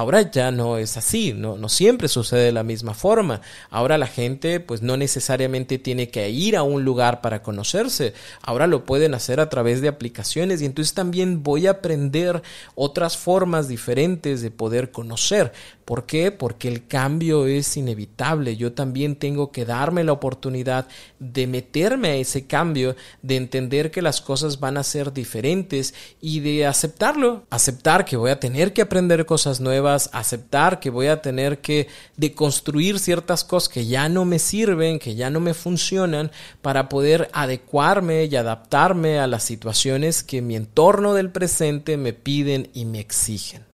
Ahora 0.00 0.30
ya 0.30 0.50
no 0.50 0.78
es 0.78 0.96
así, 0.96 1.34
no, 1.34 1.68
siempre 1.68 2.08
sucede 2.08 2.44
de 2.44 2.52
la 2.52 2.62
misma 2.62 2.94
forma. 2.94 3.42
Ahora 3.68 3.98
la 3.98 4.06
gente 4.06 4.58
pues 4.58 4.80
no 4.80 4.96
necesariamente 4.96 5.76
tiene 5.76 6.08
que 6.08 6.30
ir 6.30 6.56
a 6.56 6.62
un 6.62 6.86
lugar 6.86 7.20
para 7.20 7.42
conocerse. 7.42 8.14
Ahora 8.40 8.66
lo 8.66 8.86
pueden 8.86 9.12
hacer 9.12 9.40
a 9.40 9.50
través 9.50 9.82
de 9.82 9.88
aplicaciones 9.88 10.62
y 10.62 10.64
entonces 10.64 10.94
también 10.94 11.42
voy 11.42 11.66
a 11.66 11.72
aprender 11.72 12.42
otras 12.74 13.18
formas 13.18 13.68
diferentes 13.68 14.40
de 14.40 14.50
poder 14.50 14.90
conocer. 14.90 15.52
¿Por 15.90 16.06
qué? 16.06 16.30
Porque 16.30 16.68
el 16.68 16.86
cambio 16.86 17.46
es 17.46 17.76
inevitable. 17.76 18.56
Yo 18.56 18.72
también 18.72 19.16
tengo 19.16 19.50
que 19.50 19.64
darme 19.64 20.04
la 20.04 20.12
oportunidad 20.12 20.86
de 21.18 21.48
meterme 21.48 22.10
a 22.10 22.14
ese 22.14 22.46
cambio, 22.46 22.94
de 23.22 23.34
entender 23.34 23.90
que 23.90 24.00
las 24.00 24.20
cosas 24.20 24.60
van 24.60 24.76
a 24.76 24.84
ser 24.84 25.12
diferentes 25.12 25.92
y 26.20 26.38
de 26.40 26.64
aceptarlo. 26.64 27.44
Aceptar 27.50 28.04
que 28.04 28.16
voy 28.16 28.30
a 28.30 28.38
tener 28.38 28.72
que 28.72 28.82
aprender 28.82 29.26
cosas 29.26 29.60
aceptar 29.94 30.80
que 30.80 30.90
voy 30.90 31.06
a 31.06 31.22
tener 31.22 31.60
que 31.60 31.88
deconstruir 32.16 32.98
ciertas 32.98 33.44
cosas 33.44 33.68
que 33.68 33.86
ya 33.86 34.08
no 34.08 34.24
me 34.24 34.38
sirven, 34.38 34.98
que 34.98 35.14
ya 35.14 35.30
no 35.30 35.40
me 35.40 35.54
funcionan, 35.54 36.30
para 36.62 36.88
poder 36.88 37.30
adecuarme 37.32 38.24
y 38.24 38.36
adaptarme 38.36 39.18
a 39.18 39.26
las 39.26 39.44
situaciones 39.44 40.22
que 40.22 40.42
mi 40.42 40.56
entorno 40.56 41.14
del 41.14 41.30
presente 41.30 41.96
me 41.96 42.12
piden 42.12 42.70
y 42.74 42.84
me 42.84 43.00
exigen. 43.00 43.69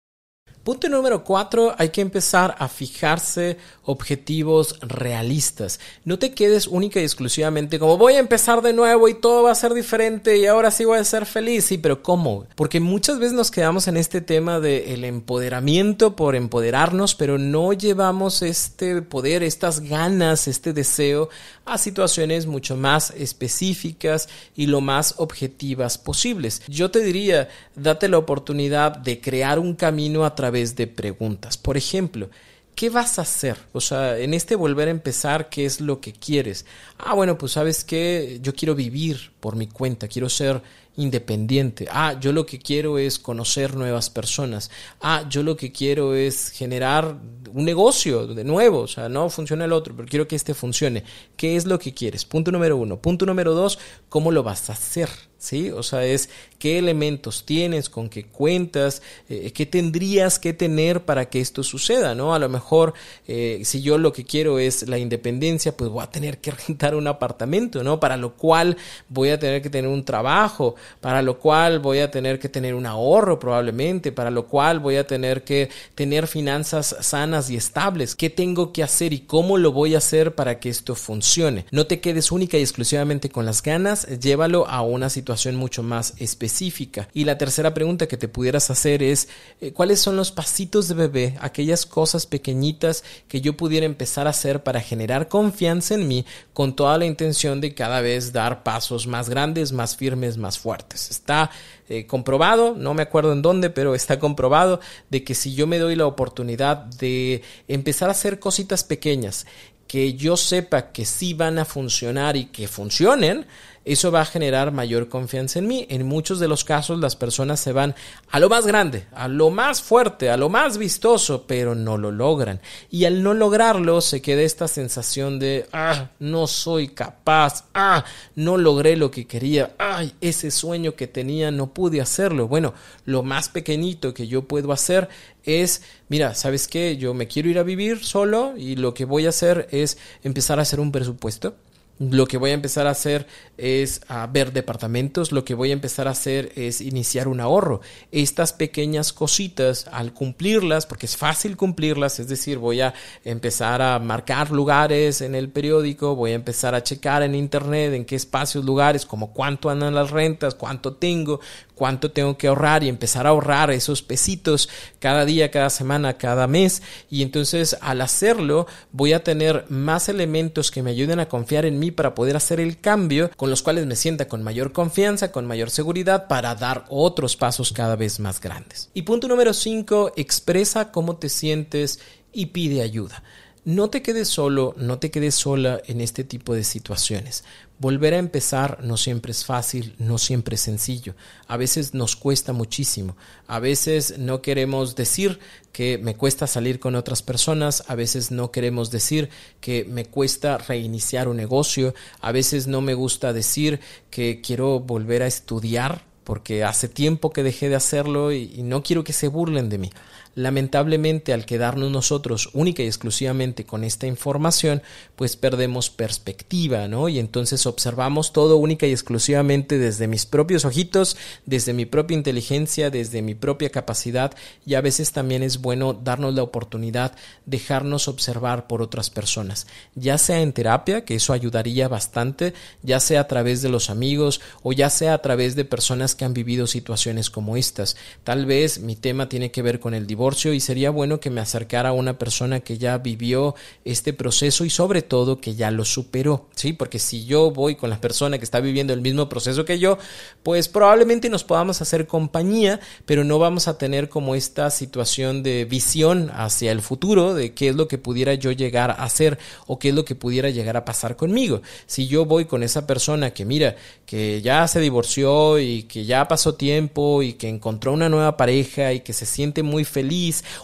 Punto 0.66 0.90
número 0.90 1.24
cuatro, 1.24 1.76
hay 1.78 1.90
que 1.90 2.02
empezar 2.02 2.56
a 2.58 2.68
fijarse 2.68 3.60
objetivos 3.84 4.80
realistas. 4.82 5.80
No 6.06 6.18
te 6.18 6.34
quedes 6.34 6.66
única 6.66 7.00
y 7.00 7.04
exclusivamente 7.04 7.78
como 7.78 8.00
voy 8.00 8.14
a 8.14 8.20
empezar 8.20 8.64
de 8.64 8.74
nuevo 8.74 9.08
y 9.08 9.14
todo 9.14 9.44
va 9.44 9.52
a 9.52 9.56
ser 9.56 9.76
diferente 9.76 10.40
y 10.40 10.48
ahora 10.48 10.72
sí 10.72 10.84
voy 10.84 10.98
a 10.98 11.04
ser 11.04 11.28
feliz. 11.28 11.66
Sí, 11.66 11.78
pero 11.78 12.02
¿cómo? 12.02 12.48
Porque 12.56 12.80
muchas 12.80 13.20
veces 13.20 13.34
nos 13.34 13.52
quedamos 13.52 13.88
en 13.88 13.96
este 13.96 14.22
tema 14.22 14.60
del 14.60 15.04
empoderamiento 15.04 16.16
por 16.16 16.36
empoderarnos, 16.36 17.14
pero 17.14 17.38
no 17.38 17.72
llevamos 17.72 18.42
este 18.42 19.04
poder, 19.04 19.44
estas 19.44 19.82
ganas, 19.82 20.48
este 20.48 20.74
deseo 20.74 21.30
a 21.66 21.78
situaciones 21.78 22.48
mucho 22.48 22.76
más 22.76 23.12
específicas 23.12 24.30
y 24.56 24.66
lo 24.66 24.82
más 24.82 25.14
objetivas 25.18 26.00
posibles. 26.00 26.64
Yo 26.68 26.90
te 26.90 27.02
diría, 27.02 27.50
date 27.76 28.08
la 28.08 28.18
oportunidad 28.18 28.98
de 28.98 29.22
crear 29.22 29.60
un 29.60 29.76
camino 29.76 30.26
a 30.26 30.34
través 30.34 30.55
de 30.56 30.88
preguntas. 30.88 31.58
Por 31.58 31.78
ejemplo, 31.78 32.30
¿qué 32.76 32.90
vas 32.90 33.20
a 33.20 33.24
hacer? 33.24 33.58
O 33.74 33.82
sea, 33.82 34.18
en 34.18 34.34
este 34.34 34.56
volver 34.56 34.88
a 34.88 34.92
empezar, 34.92 35.50
¿qué 35.50 35.66
es 35.66 35.82
lo 35.82 36.00
que 36.02 36.14
quieres? 36.14 36.66
Ah, 36.98 37.14
bueno, 37.14 37.38
pues 37.38 37.54
sabes 37.54 37.84
que 37.84 38.40
yo 38.42 38.54
quiero 38.54 38.76
vivir 38.76 39.32
por 39.40 39.56
mi 39.56 39.68
cuenta, 39.68 40.08
quiero 40.08 40.30
ser 40.30 40.62
independiente. 40.98 41.88
Ah, 41.92 42.18
yo 42.20 42.32
lo 42.32 42.46
que 42.46 42.60
quiero 42.60 42.98
es 42.98 43.20
conocer 43.20 43.76
nuevas 43.76 44.10
personas. 44.10 44.72
Ah, 45.02 45.26
yo 45.30 45.44
lo 45.44 45.56
que 45.58 45.72
quiero 45.72 46.16
es 46.16 46.50
generar 46.50 47.18
un 47.54 47.66
negocio 47.66 48.28
de 48.28 48.44
nuevo. 48.44 48.82
O 48.82 48.88
sea, 48.88 49.10
no 49.10 49.30
funciona 49.30 49.66
el 49.66 49.74
otro, 49.74 49.96
pero 49.96 50.08
quiero 50.08 50.28
que 50.28 50.36
este 50.36 50.54
funcione. 50.54 51.04
¿Qué 51.36 51.56
es 51.56 51.66
lo 51.66 51.80
que 51.80 51.94
quieres? 51.94 52.26
Punto 52.26 52.52
número 52.52 52.78
uno. 52.78 52.98
Punto 53.02 53.26
número 53.26 53.54
dos, 53.54 53.78
¿cómo 54.10 54.32
lo 54.32 54.44
vas 54.44 54.70
a 54.70 54.74
hacer? 54.74 55.10
¿Sí? 55.38 55.70
O 55.70 55.84
sea, 55.84 56.06
es 56.06 56.30
qué 56.60 56.80
elementos 56.80 57.46
tienes, 57.46 57.90
con 57.90 58.10
qué 58.10 58.24
cuentas, 58.26 59.02
eh, 59.30 59.52
qué 59.52 59.66
tendrías 59.66 60.40
que 60.40 60.54
tener 60.54 61.04
para 61.04 61.30
que 61.30 61.42
esto 61.42 61.64
suceda, 61.64 62.16
¿no? 62.16 62.34
A 62.34 62.40
lo 62.40 62.50
mejor, 62.50 62.94
eh, 63.28 63.62
si 63.64 63.82
yo 63.82 63.98
lo 63.98 64.14
que 64.14 64.24
quiero 64.24 64.58
es 64.58 64.88
la 64.88 64.98
independencia, 64.98 65.76
pues 65.76 65.90
voy 65.90 66.04
a 66.04 66.10
tener 66.10 66.40
que 66.40 66.52
rentar 66.68 66.96
un 66.96 67.08
apartamento, 67.08 67.84
¿no? 67.84 68.00
Para 68.00 68.18
lo 68.18 68.34
cual 68.34 68.78
voy 69.10 69.30
a 69.30 69.40
tener 69.40 69.62
que 69.62 69.70
tener 69.70 69.90
un 69.90 70.04
trabajo, 70.04 70.76
para 71.02 71.22
lo 71.22 71.40
cual 71.40 71.80
voy 71.80 72.00
a 72.00 72.10
tener 72.10 72.40
que 72.40 72.50
tener 72.50 72.74
un 72.74 72.86
ahorro 72.86 73.38
probablemente, 73.38 74.12
para 74.12 74.32
lo 74.32 74.48
cual 74.48 74.80
voy 74.80 74.96
a 74.96 75.06
tener 75.06 75.44
que 75.44 75.70
tener 75.94 76.28
finanzas 76.28 76.96
sanas 77.02 77.50
y 77.50 77.58
estables. 77.58 78.16
¿Qué 78.16 78.30
tengo 78.30 78.72
que 78.74 78.84
hacer 78.84 79.14
y 79.14 79.20
cómo 79.20 79.58
lo 79.58 79.72
voy 79.72 79.96
a 79.96 80.00
hacer 80.00 80.34
para 80.34 80.60
que 80.60 80.70
esto 80.70 80.96
funcione? 80.96 81.66
No 81.72 81.86
te 81.86 82.00
quedes 82.00 82.32
única 82.32 82.58
y 82.58 82.62
exclusivamente 82.62 83.30
con 83.30 83.46
las 83.46 83.62
ganas, 83.62 84.08
llévalo 84.20 84.68
a 84.68 84.82
una 84.82 85.10
situación 85.10 85.35
mucho 85.56 85.84
más 85.84 86.14
específica. 86.18 87.08
Y 87.14 87.26
la 87.26 87.38
tercera 87.38 87.74
pregunta 87.74 88.08
que 88.08 88.18
te 88.18 88.28
pudieras 88.28 88.70
hacer 88.70 89.04
es, 89.04 89.28
eh, 89.62 89.72
¿cuáles 89.74 90.00
son 90.00 90.16
los 90.16 90.32
pasitos 90.32 90.88
de 90.88 90.96
bebé, 90.96 91.38
aquellas 91.42 91.86
cosas 91.86 92.26
pequeñitas 92.26 93.04
que 93.28 93.42
yo 93.42 93.58
pudiera 93.58 93.86
empezar 93.86 94.28
a 94.28 94.32
hacer 94.32 94.64
para 94.64 94.82
generar 94.82 95.28
confianza 95.28 95.96
en 95.96 96.08
mí 96.08 96.26
con 96.54 96.76
toda 96.76 96.98
la 96.98 97.06
intención 97.06 97.62
de 97.62 97.74
cada 97.74 98.02
vez 98.02 98.34
dar 98.34 98.64
pasos 98.64 99.08
más 99.08 99.30
grandes, 99.30 99.72
más 99.72 99.96
firmes, 99.96 100.38
más 100.38 100.58
fuertes? 100.58 101.10
Está 101.12 101.52
eh, 101.90 102.08
comprobado, 102.08 102.76
no 102.76 102.94
me 102.94 103.04
acuerdo 103.04 103.34
en 103.34 103.42
dónde, 103.42 103.70
pero 103.70 103.96
está 103.96 104.20
comprobado 104.20 104.80
de 105.10 105.24
que 105.24 105.36
si 105.36 105.54
yo 105.54 105.68
me 105.68 105.80
doy 105.80 105.96
la 105.96 106.08
oportunidad 106.08 106.78
de 106.78 107.42
empezar 107.68 108.10
a 108.10 108.14
hacer 108.14 108.40
cositas 108.40 108.84
pequeñas, 108.84 109.46
que 109.88 110.14
yo 110.16 110.36
sepa 110.36 110.92
que 110.92 111.06
sí 111.06 111.34
van 111.34 111.60
a 111.60 111.66
funcionar 111.66 112.36
y 112.36 112.46
que 112.46 112.68
funcionen, 112.68 113.46
eso 113.86 114.12
va 114.12 114.22
a 114.22 114.26
generar 114.26 114.72
mayor 114.72 115.10
confianza 115.10 115.60
en 115.60 115.68
mí. 115.68 115.86
En 115.90 116.08
muchos 116.08 116.40
de 116.40 116.48
los 116.48 116.64
casos 116.64 117.00
las 117.00 117.16
personas 117.16 117.60
se 117.60 117.72
van 117.72 117.94
a 118.32 118.40
lo 118.40 118.50
más 118.50 118.66
grande, 118.66 119.06
a 119.14 119.28
lo 119.28 119.52
más 119.52 119.84
fuerte, 119.84 120.32
a 120.32 120.38
lo 120.38 120.50
más 120.50 120.80
vistoso, 120.80 121.46
pero 121.46 121.76
no 121.76 121.96
lo 121.96 122.12
logran. 122.12 122.60
Y 122.90 123.06
al 123.06 123.22
no 123.22 123.36
lograrlo 123.36 124.02
se 124.02 124.24
queda 124.24 124.42
esta 124.42 124.68
sensación 124.68 125.38
de, 125.38 125.68
ah, 125.72 126.10
no 126.20 126.48
soy 126.48 126.90
capaz, 126.90 127.66
ah, 127.76 128.04
no 128.34 128.58
logré 128.58 128.98
lo 128.98 129.12
que 129.12 129.28
quería, 129.28 129.76
ay, 129.78 130.14
ese 130.20 130.50
sueño 130.50 130.96
que 130.96 131.06
tenía 131.06 131.52
no 131.52 131.72
pude 131.72 132.02
hacerlo. 132.02 132.48
Bueno, 132.48 132.74
lo 133.06 133.22
más 133.22 133.50
pequeñito 133.50 134.16
que 134.16 134.28
yo 134.28 134.48
puedo 134.48 134.72
hacer 134.72 135.10
es, 135.44 135.84
mira, 136.10 136.34
¿sabes 136.34 136.68
qué? 136.68 136.98
Yo 136.98 137.14
me 137.14 137.28
quiero 137.28 137.50
ir 137.50 137.60
a 137.60 137.64
vivir 137.64 138.04
solo 138.04 138.56
y 138.58 138.78
lo 138.78 138.96
que 138.96 139.06
voy 139.06 139.28
a 139.28 139.30
hacer 139.30 139.68
es 139.70 140.00
empezar 140.24 140.58
a 140.58 140.64
hacer 140.64 140.80
un 140.80 140.92
presupuesto 140.92 141.56
lo 141.98 142.28
que 142.28 142.38
voy 142.38 142.52
a 142.52 142.56
empezar 142.56 142.88
a 142.88 142.92
hacer 142.92 143.26
es 143.58 144.02
a 144.10 144.28
ver 144.28 144.52
departamentos, 144.52 145.32
lo 145.32 145.46
que 145.46 145.54
voy 145.54 145.70
a 145.70 145.74
empezar 145.74 146.08
a 146.08 146.12
hacer 146.12 146.52
es 146.56 146.82
iniciar 146.82 147.28
un 147.30 147.40
ahorro. 147.40 147.80
Estas 148.12 148.52
pequeñas 148.52 149.14
cositas, 149.14 149.88
al 149.92 150.14
cumplirlas, 150.14 150.86
porque 150.86 151.06
es 151.06 151.16
fácil 151.16 151.56
cumplirlas, 151.56 152.20
es 152.20 152.28
decir, 152.28 152.58
voy 152.58 152.82
a 152.82 152.94
empezar 153.24 153.82
a 153.82 153.98
marcar 154.00 154.52
lugares 154.52 155.22
en 155.22 155.36
el 155.36 155.50
periódico, 155.50 156.16
voy 156.16 156.32
a 156.32 156.36
empezar 156.36 156.76
a 156.76 156.84
checar 156.84 157.24
en 157.24 157.34
internet 157.34 157.94
en 157.94 158.04
qué 158.04 158.16
espacios, 158.16 158.66
lugares, 158.66 159.06
como 159.06 159.32
cuánto 159.32 159.70
andan 159.70 159.96
las 159.96 160.12
rentas, 160.12 160.54
cuánto 160.54 160.96
tengo, 160.96 161.40
cuánto 161.76 162.12
tengo 162.12 162.38
que 162.38 162.48
ahorrar 162.48 162.84
y 162.84 162.90
empezar 162.90 163.28
a 163.28 163.30
ahorrar 163.30 163.70
esos 163.72 164.02
pesitos 164.02 164.70
cada 165.00 165.26
día, 165.26 165.52
cada 165.52 165.70
semana, 165.70 166.18
cada 166.18 166.48
mes. 166.48 166.82
Y 167.10 167.22
entonces 167.22 167.78
al 167.82 168.02
hacerlo 168.02 168.68
voy 168.92 169.14
a 169.14 169.24
tener 169.24 169.66
más 169.70 170.10
elementos 170.10 170.72
que 170.72 170.82
me 170.82 170.92
ayuden 170.92 171.20
a 171.20 171.28
confiar 171.28 171.66
en 171.66 171.78
mí 171.78 171.92
para 171.92 172.16
poder 172.16 172.36
hacer 172.36 172.60
el 172.60 172.80
cambio, 172.80 173.30
con 173.36 173.50
los 173.50 173.62
cuales 173.62 173.86
me 173.86 173.96
sienta 173.96 174.28
con 174.28 174.44
mayor 174.44 174.72
confianza, 174.72 175.32
con 175.32 175.46
mayor 175.46 175.70
seguridad 175.70 176.28
para 176.28 176.56
dar 176.56 176.86
otros 176.90 177.36
pasos 177.36 177.72
cada 177.72 177.96
vez 177.96 178.20
más 178.20 178.42
grandes. 178.42 178.90
Y 178.94 179.04
punto 179.04 179.28
número 179.28 179.54
5, 179.54 180.14
expresa 180.16 180.92
cómo 180.92 181.18
te 181.18 181.30
sientes 181.30 182.00
y 182.32 182.48
pide 182.48 182.82
ayuda. 182.82 183.24
No 183.66 183.90
te 183.90 184.04
quedes 184.04 184.28
solo, 184.28 184.76
no 184.78 185.00
te 185.00 185.10
quedes 185.10 185.34
sola 185.34 185.82
en 185.88 186.00
este 186.00 186.24
tipo 186.24 186.54
de 186.54 186.64
situaciones. 186.64 187.44
Volver 187.80 188.14
a 188.14 188.20
empezar 188.20 188.84
no 188.84 188.96
siempre 188.96 189.32
es 189.32 189.44
fácil, 189.44 189.96
no 189.98 190.20
siempre 190.20 190.54
es 190.54 190.62
sencillo. 190.62 191.16
A 191.48 191.58
veces 191.58 191.96
nos 191.96 192.16
cuesta 192.16 192.54
muchísimo. 192.54 193.18
A 193.48 193.58
veces 193.58 194.20
no 194.20 194.44
queremos 194.44 194.96
decir 194.96 195.40
que 195.72 195.98
me 195.98 196.16
cuesta 196.16 196.46
salir 196.46 196.80
con 196.80 196.94
otras 196.94 197.24
personas. 197.24 197.84
A 197.88 197.96
veces 197.96 198.30
no 198.30 198.52
queremos 198.52 198.92
decir 198.92 199.32
que 199.62 199.84
me 199.84 200.06
cuesta 200.06 200.60
reiniciar 200.60 201.28
un 201.28 201.38
negocio. 201.38 201.96
A 202.22 202.32
veces 202.32 202.68
no 202.68 202.82
me 202.82 202.94
gusta 202.94 203.34
decir 203.34 203.80
que 204.12 204.42
quiero 204.42 204.80
volver 204.80 205.24
a 205.24 205.28
estudiar 205.28 206.04
porque 206.26 206.64
hace 206.64 206.90
tiempo 206.90 207.32
que 207.32 207.44
dejé 207.44 207.70
de 207.70 207.76
hacerlo 207.76 208.34
y, 208.34 208.64
no 208.64 208.84
quiero 208.84 209.04
que 209.04 209.14
se 209.14 209.28
burlen 209.30 209.70
de 209.70 209.78
mí. 209.78 209.92
Lamentablemente, 210.36 211.32
al 211.32 211.46
quedarnos 211.46 211.92
nosotros 211.92 212.50
única 212.54 212.84
y 212.84 212.88
exclusivamente 212.88 213.66
con 213.66 213.86
esta 213.86 214.06
información, 214.06 214.84
pues 215.16 215.38
perdemos 215.38 215.90
perspectiva, 215.90 216.90
¿no? 216.90 217.08
Y 217.08 217.20
entonces 217.20 217.66
observamos 217.66 218.34
todo 218.34 218.58
única 218.58 218.86
y 218.86 218.92
exclusivamente 218.92 219.80
desde 219.80 220.08
mis 220.08 220.26
propios 220.26 220.66
ojitos, 220.66 221.16
desde 221.46 221.72
mi 221.72 221.86
propia 221.86 222.18
inteligencia, 222.18 222.90
desde 222.90 223.22
mi 223.22 223.34
propia 223.34 223.70
capacidad, 223.70 224.34
y 224.66 224.74
a 224.74 224.82
veces 224.82 225.14
también 225.14 225.42
es 225.42 225.62
bueno 225.62 225.94
darnos 225.94 226.36
la 226.36 226.44
oportunidad, 226.44 227.16
dejarnos 227.46 228.10
observar 228.10 228.68
por 228.68 228.82
otras 228.82 229.10
personas, 229.10 229.68
ya 229.96 230.18
sea 230.18 230.42
en 230.42 230.52
terapia, 230.52 231.06
que 231.06 231.16
eso 231.16 231.32
ayudaría 231.32 231.88
bastante, 231.88 232.54
ya 232.84 233.00
sea 233.00 233.22
a 233.22 233.28
través 233.28 233.62
de 233.62 233.70
los 233.70 233.90
amigos 233.90 234.42
o 234.64 234.74
ya 234.74 234.90
sea 234.90 235.14
a 235.14 235.22
través 235.22 235.56
de 235.56 235.64
personas 235.64 236.14
que 236.14 236.26
han 236.26 236.34
vivido 236.34 236.68
situaciones 236.68 237.30
como 237.30 237.56
estas. 237.56 237.96
Tal 238.26 238.46
vez 238.46 238.80
mi 238.80 238.98
tema 238.98 239.30
tiene 239.30 239.52
que 239.52 239.62
ver 239.62 239.80
con 239.80 239.94
el 239.94 240.06
divorcio, 240.06 240.25
y 240.26 240.60
sería 240.60 240.90
bueno 240.90 241.20
que 241.20 241.30
me 241.30 241.40
acercara 241.40 241.90
a 241.90 241.94
una 241.94 242.18
persona 242.18 242.60
que 242.60 242.80
ya 242.80 242.98
vivió 242.98 243.54
este 243.84 244.12
proceso 244.12 244.66
y 244.66 244.72
sobre 244.72 245.04
todo 245.04 245.40
que 245.40 245.54
ya 245.54 245.70
lo 245.70 245.86
superó, 245.86 246.48
¿sí? 246.56 246.74
Porque 246.74 246.98
si 246.98 247.26
yo 247.26 247.52
voy 247.52 247.76
con 247.76 247.92
la 247.92 248.02
persona 248.02 248.40
que 248.40 248.44
está 248.44 248.60
viviendo 248.60 248.92
el 248.92 249.02
mismo 249.02 249.30
proceso 249.30 249.66
que 249.66 249.78
yo, 249.78 250.00
pues 250.42 250.68
probablemente 250.68 251.30
nos 251.30 251.44
podamos 251.44 251.80
hacer 251.82 252.08
compañía, 252.08 252.80
pero 253.06 253.24
no 253.24 253.38
vamos 253.38 253.68
a 253.68 253.78
tener 253.78 254.10
como 254.10 254.34
esta 254.34 254.72
situación 254.72 255.44
de 255.44 255.66
visión 255.66 256.32
hacia 256.34 256.72
el 256.72 256.82
futuro 256.82 257.36
de 257.36 257.54
qué 257.54 257.70
es 257.70 257.76
lo 257.76 257.88
que 257.88 258.00
pudiera 258.00 258.34
yo 258.34 258.52
llegar 258.52 258.90
a 258.90 259.04
hacer 259.04 259.38
o 259.68 259.78
qué 259.78 259.90
es 259.90 259.96
lo 259.96 260.06
que 260.06 260.16
pudiera 260.16 260.50
llegar 260.50 260.76
a 260.76 260.86
pasar 260.86 261.16
conmigo. 261.16 261.62
Si 261.86 262.08
yo 262.08 262.26
voy 262.26 262.46
con 262.46 262.64
esa 262.64 262.88
persona 262.88 263.32
que 263.32 263.46
mira, 263.46 263.76
que 264.08 264.42
ya 264.42 264.68
se 264.68 264.80
divorció 264.80 265.60
y 265.60 265.84
que 265.84 266.06
ya 266.06 266.28
pasó 266.28 266.56
tiempo 266.56 267.22
y 267.22 267.34
que 267.34 267.48
encontró 267.48 267.94
una 267.94 268.10
nueva 268.10 268.38
pareja 268.38 268.92
y 268.92 269.02
que 269.02 269.14
se 269.14 269.28
siente 269.28 269.62
muy 269.62 269.84
feliz, 269.84 270.15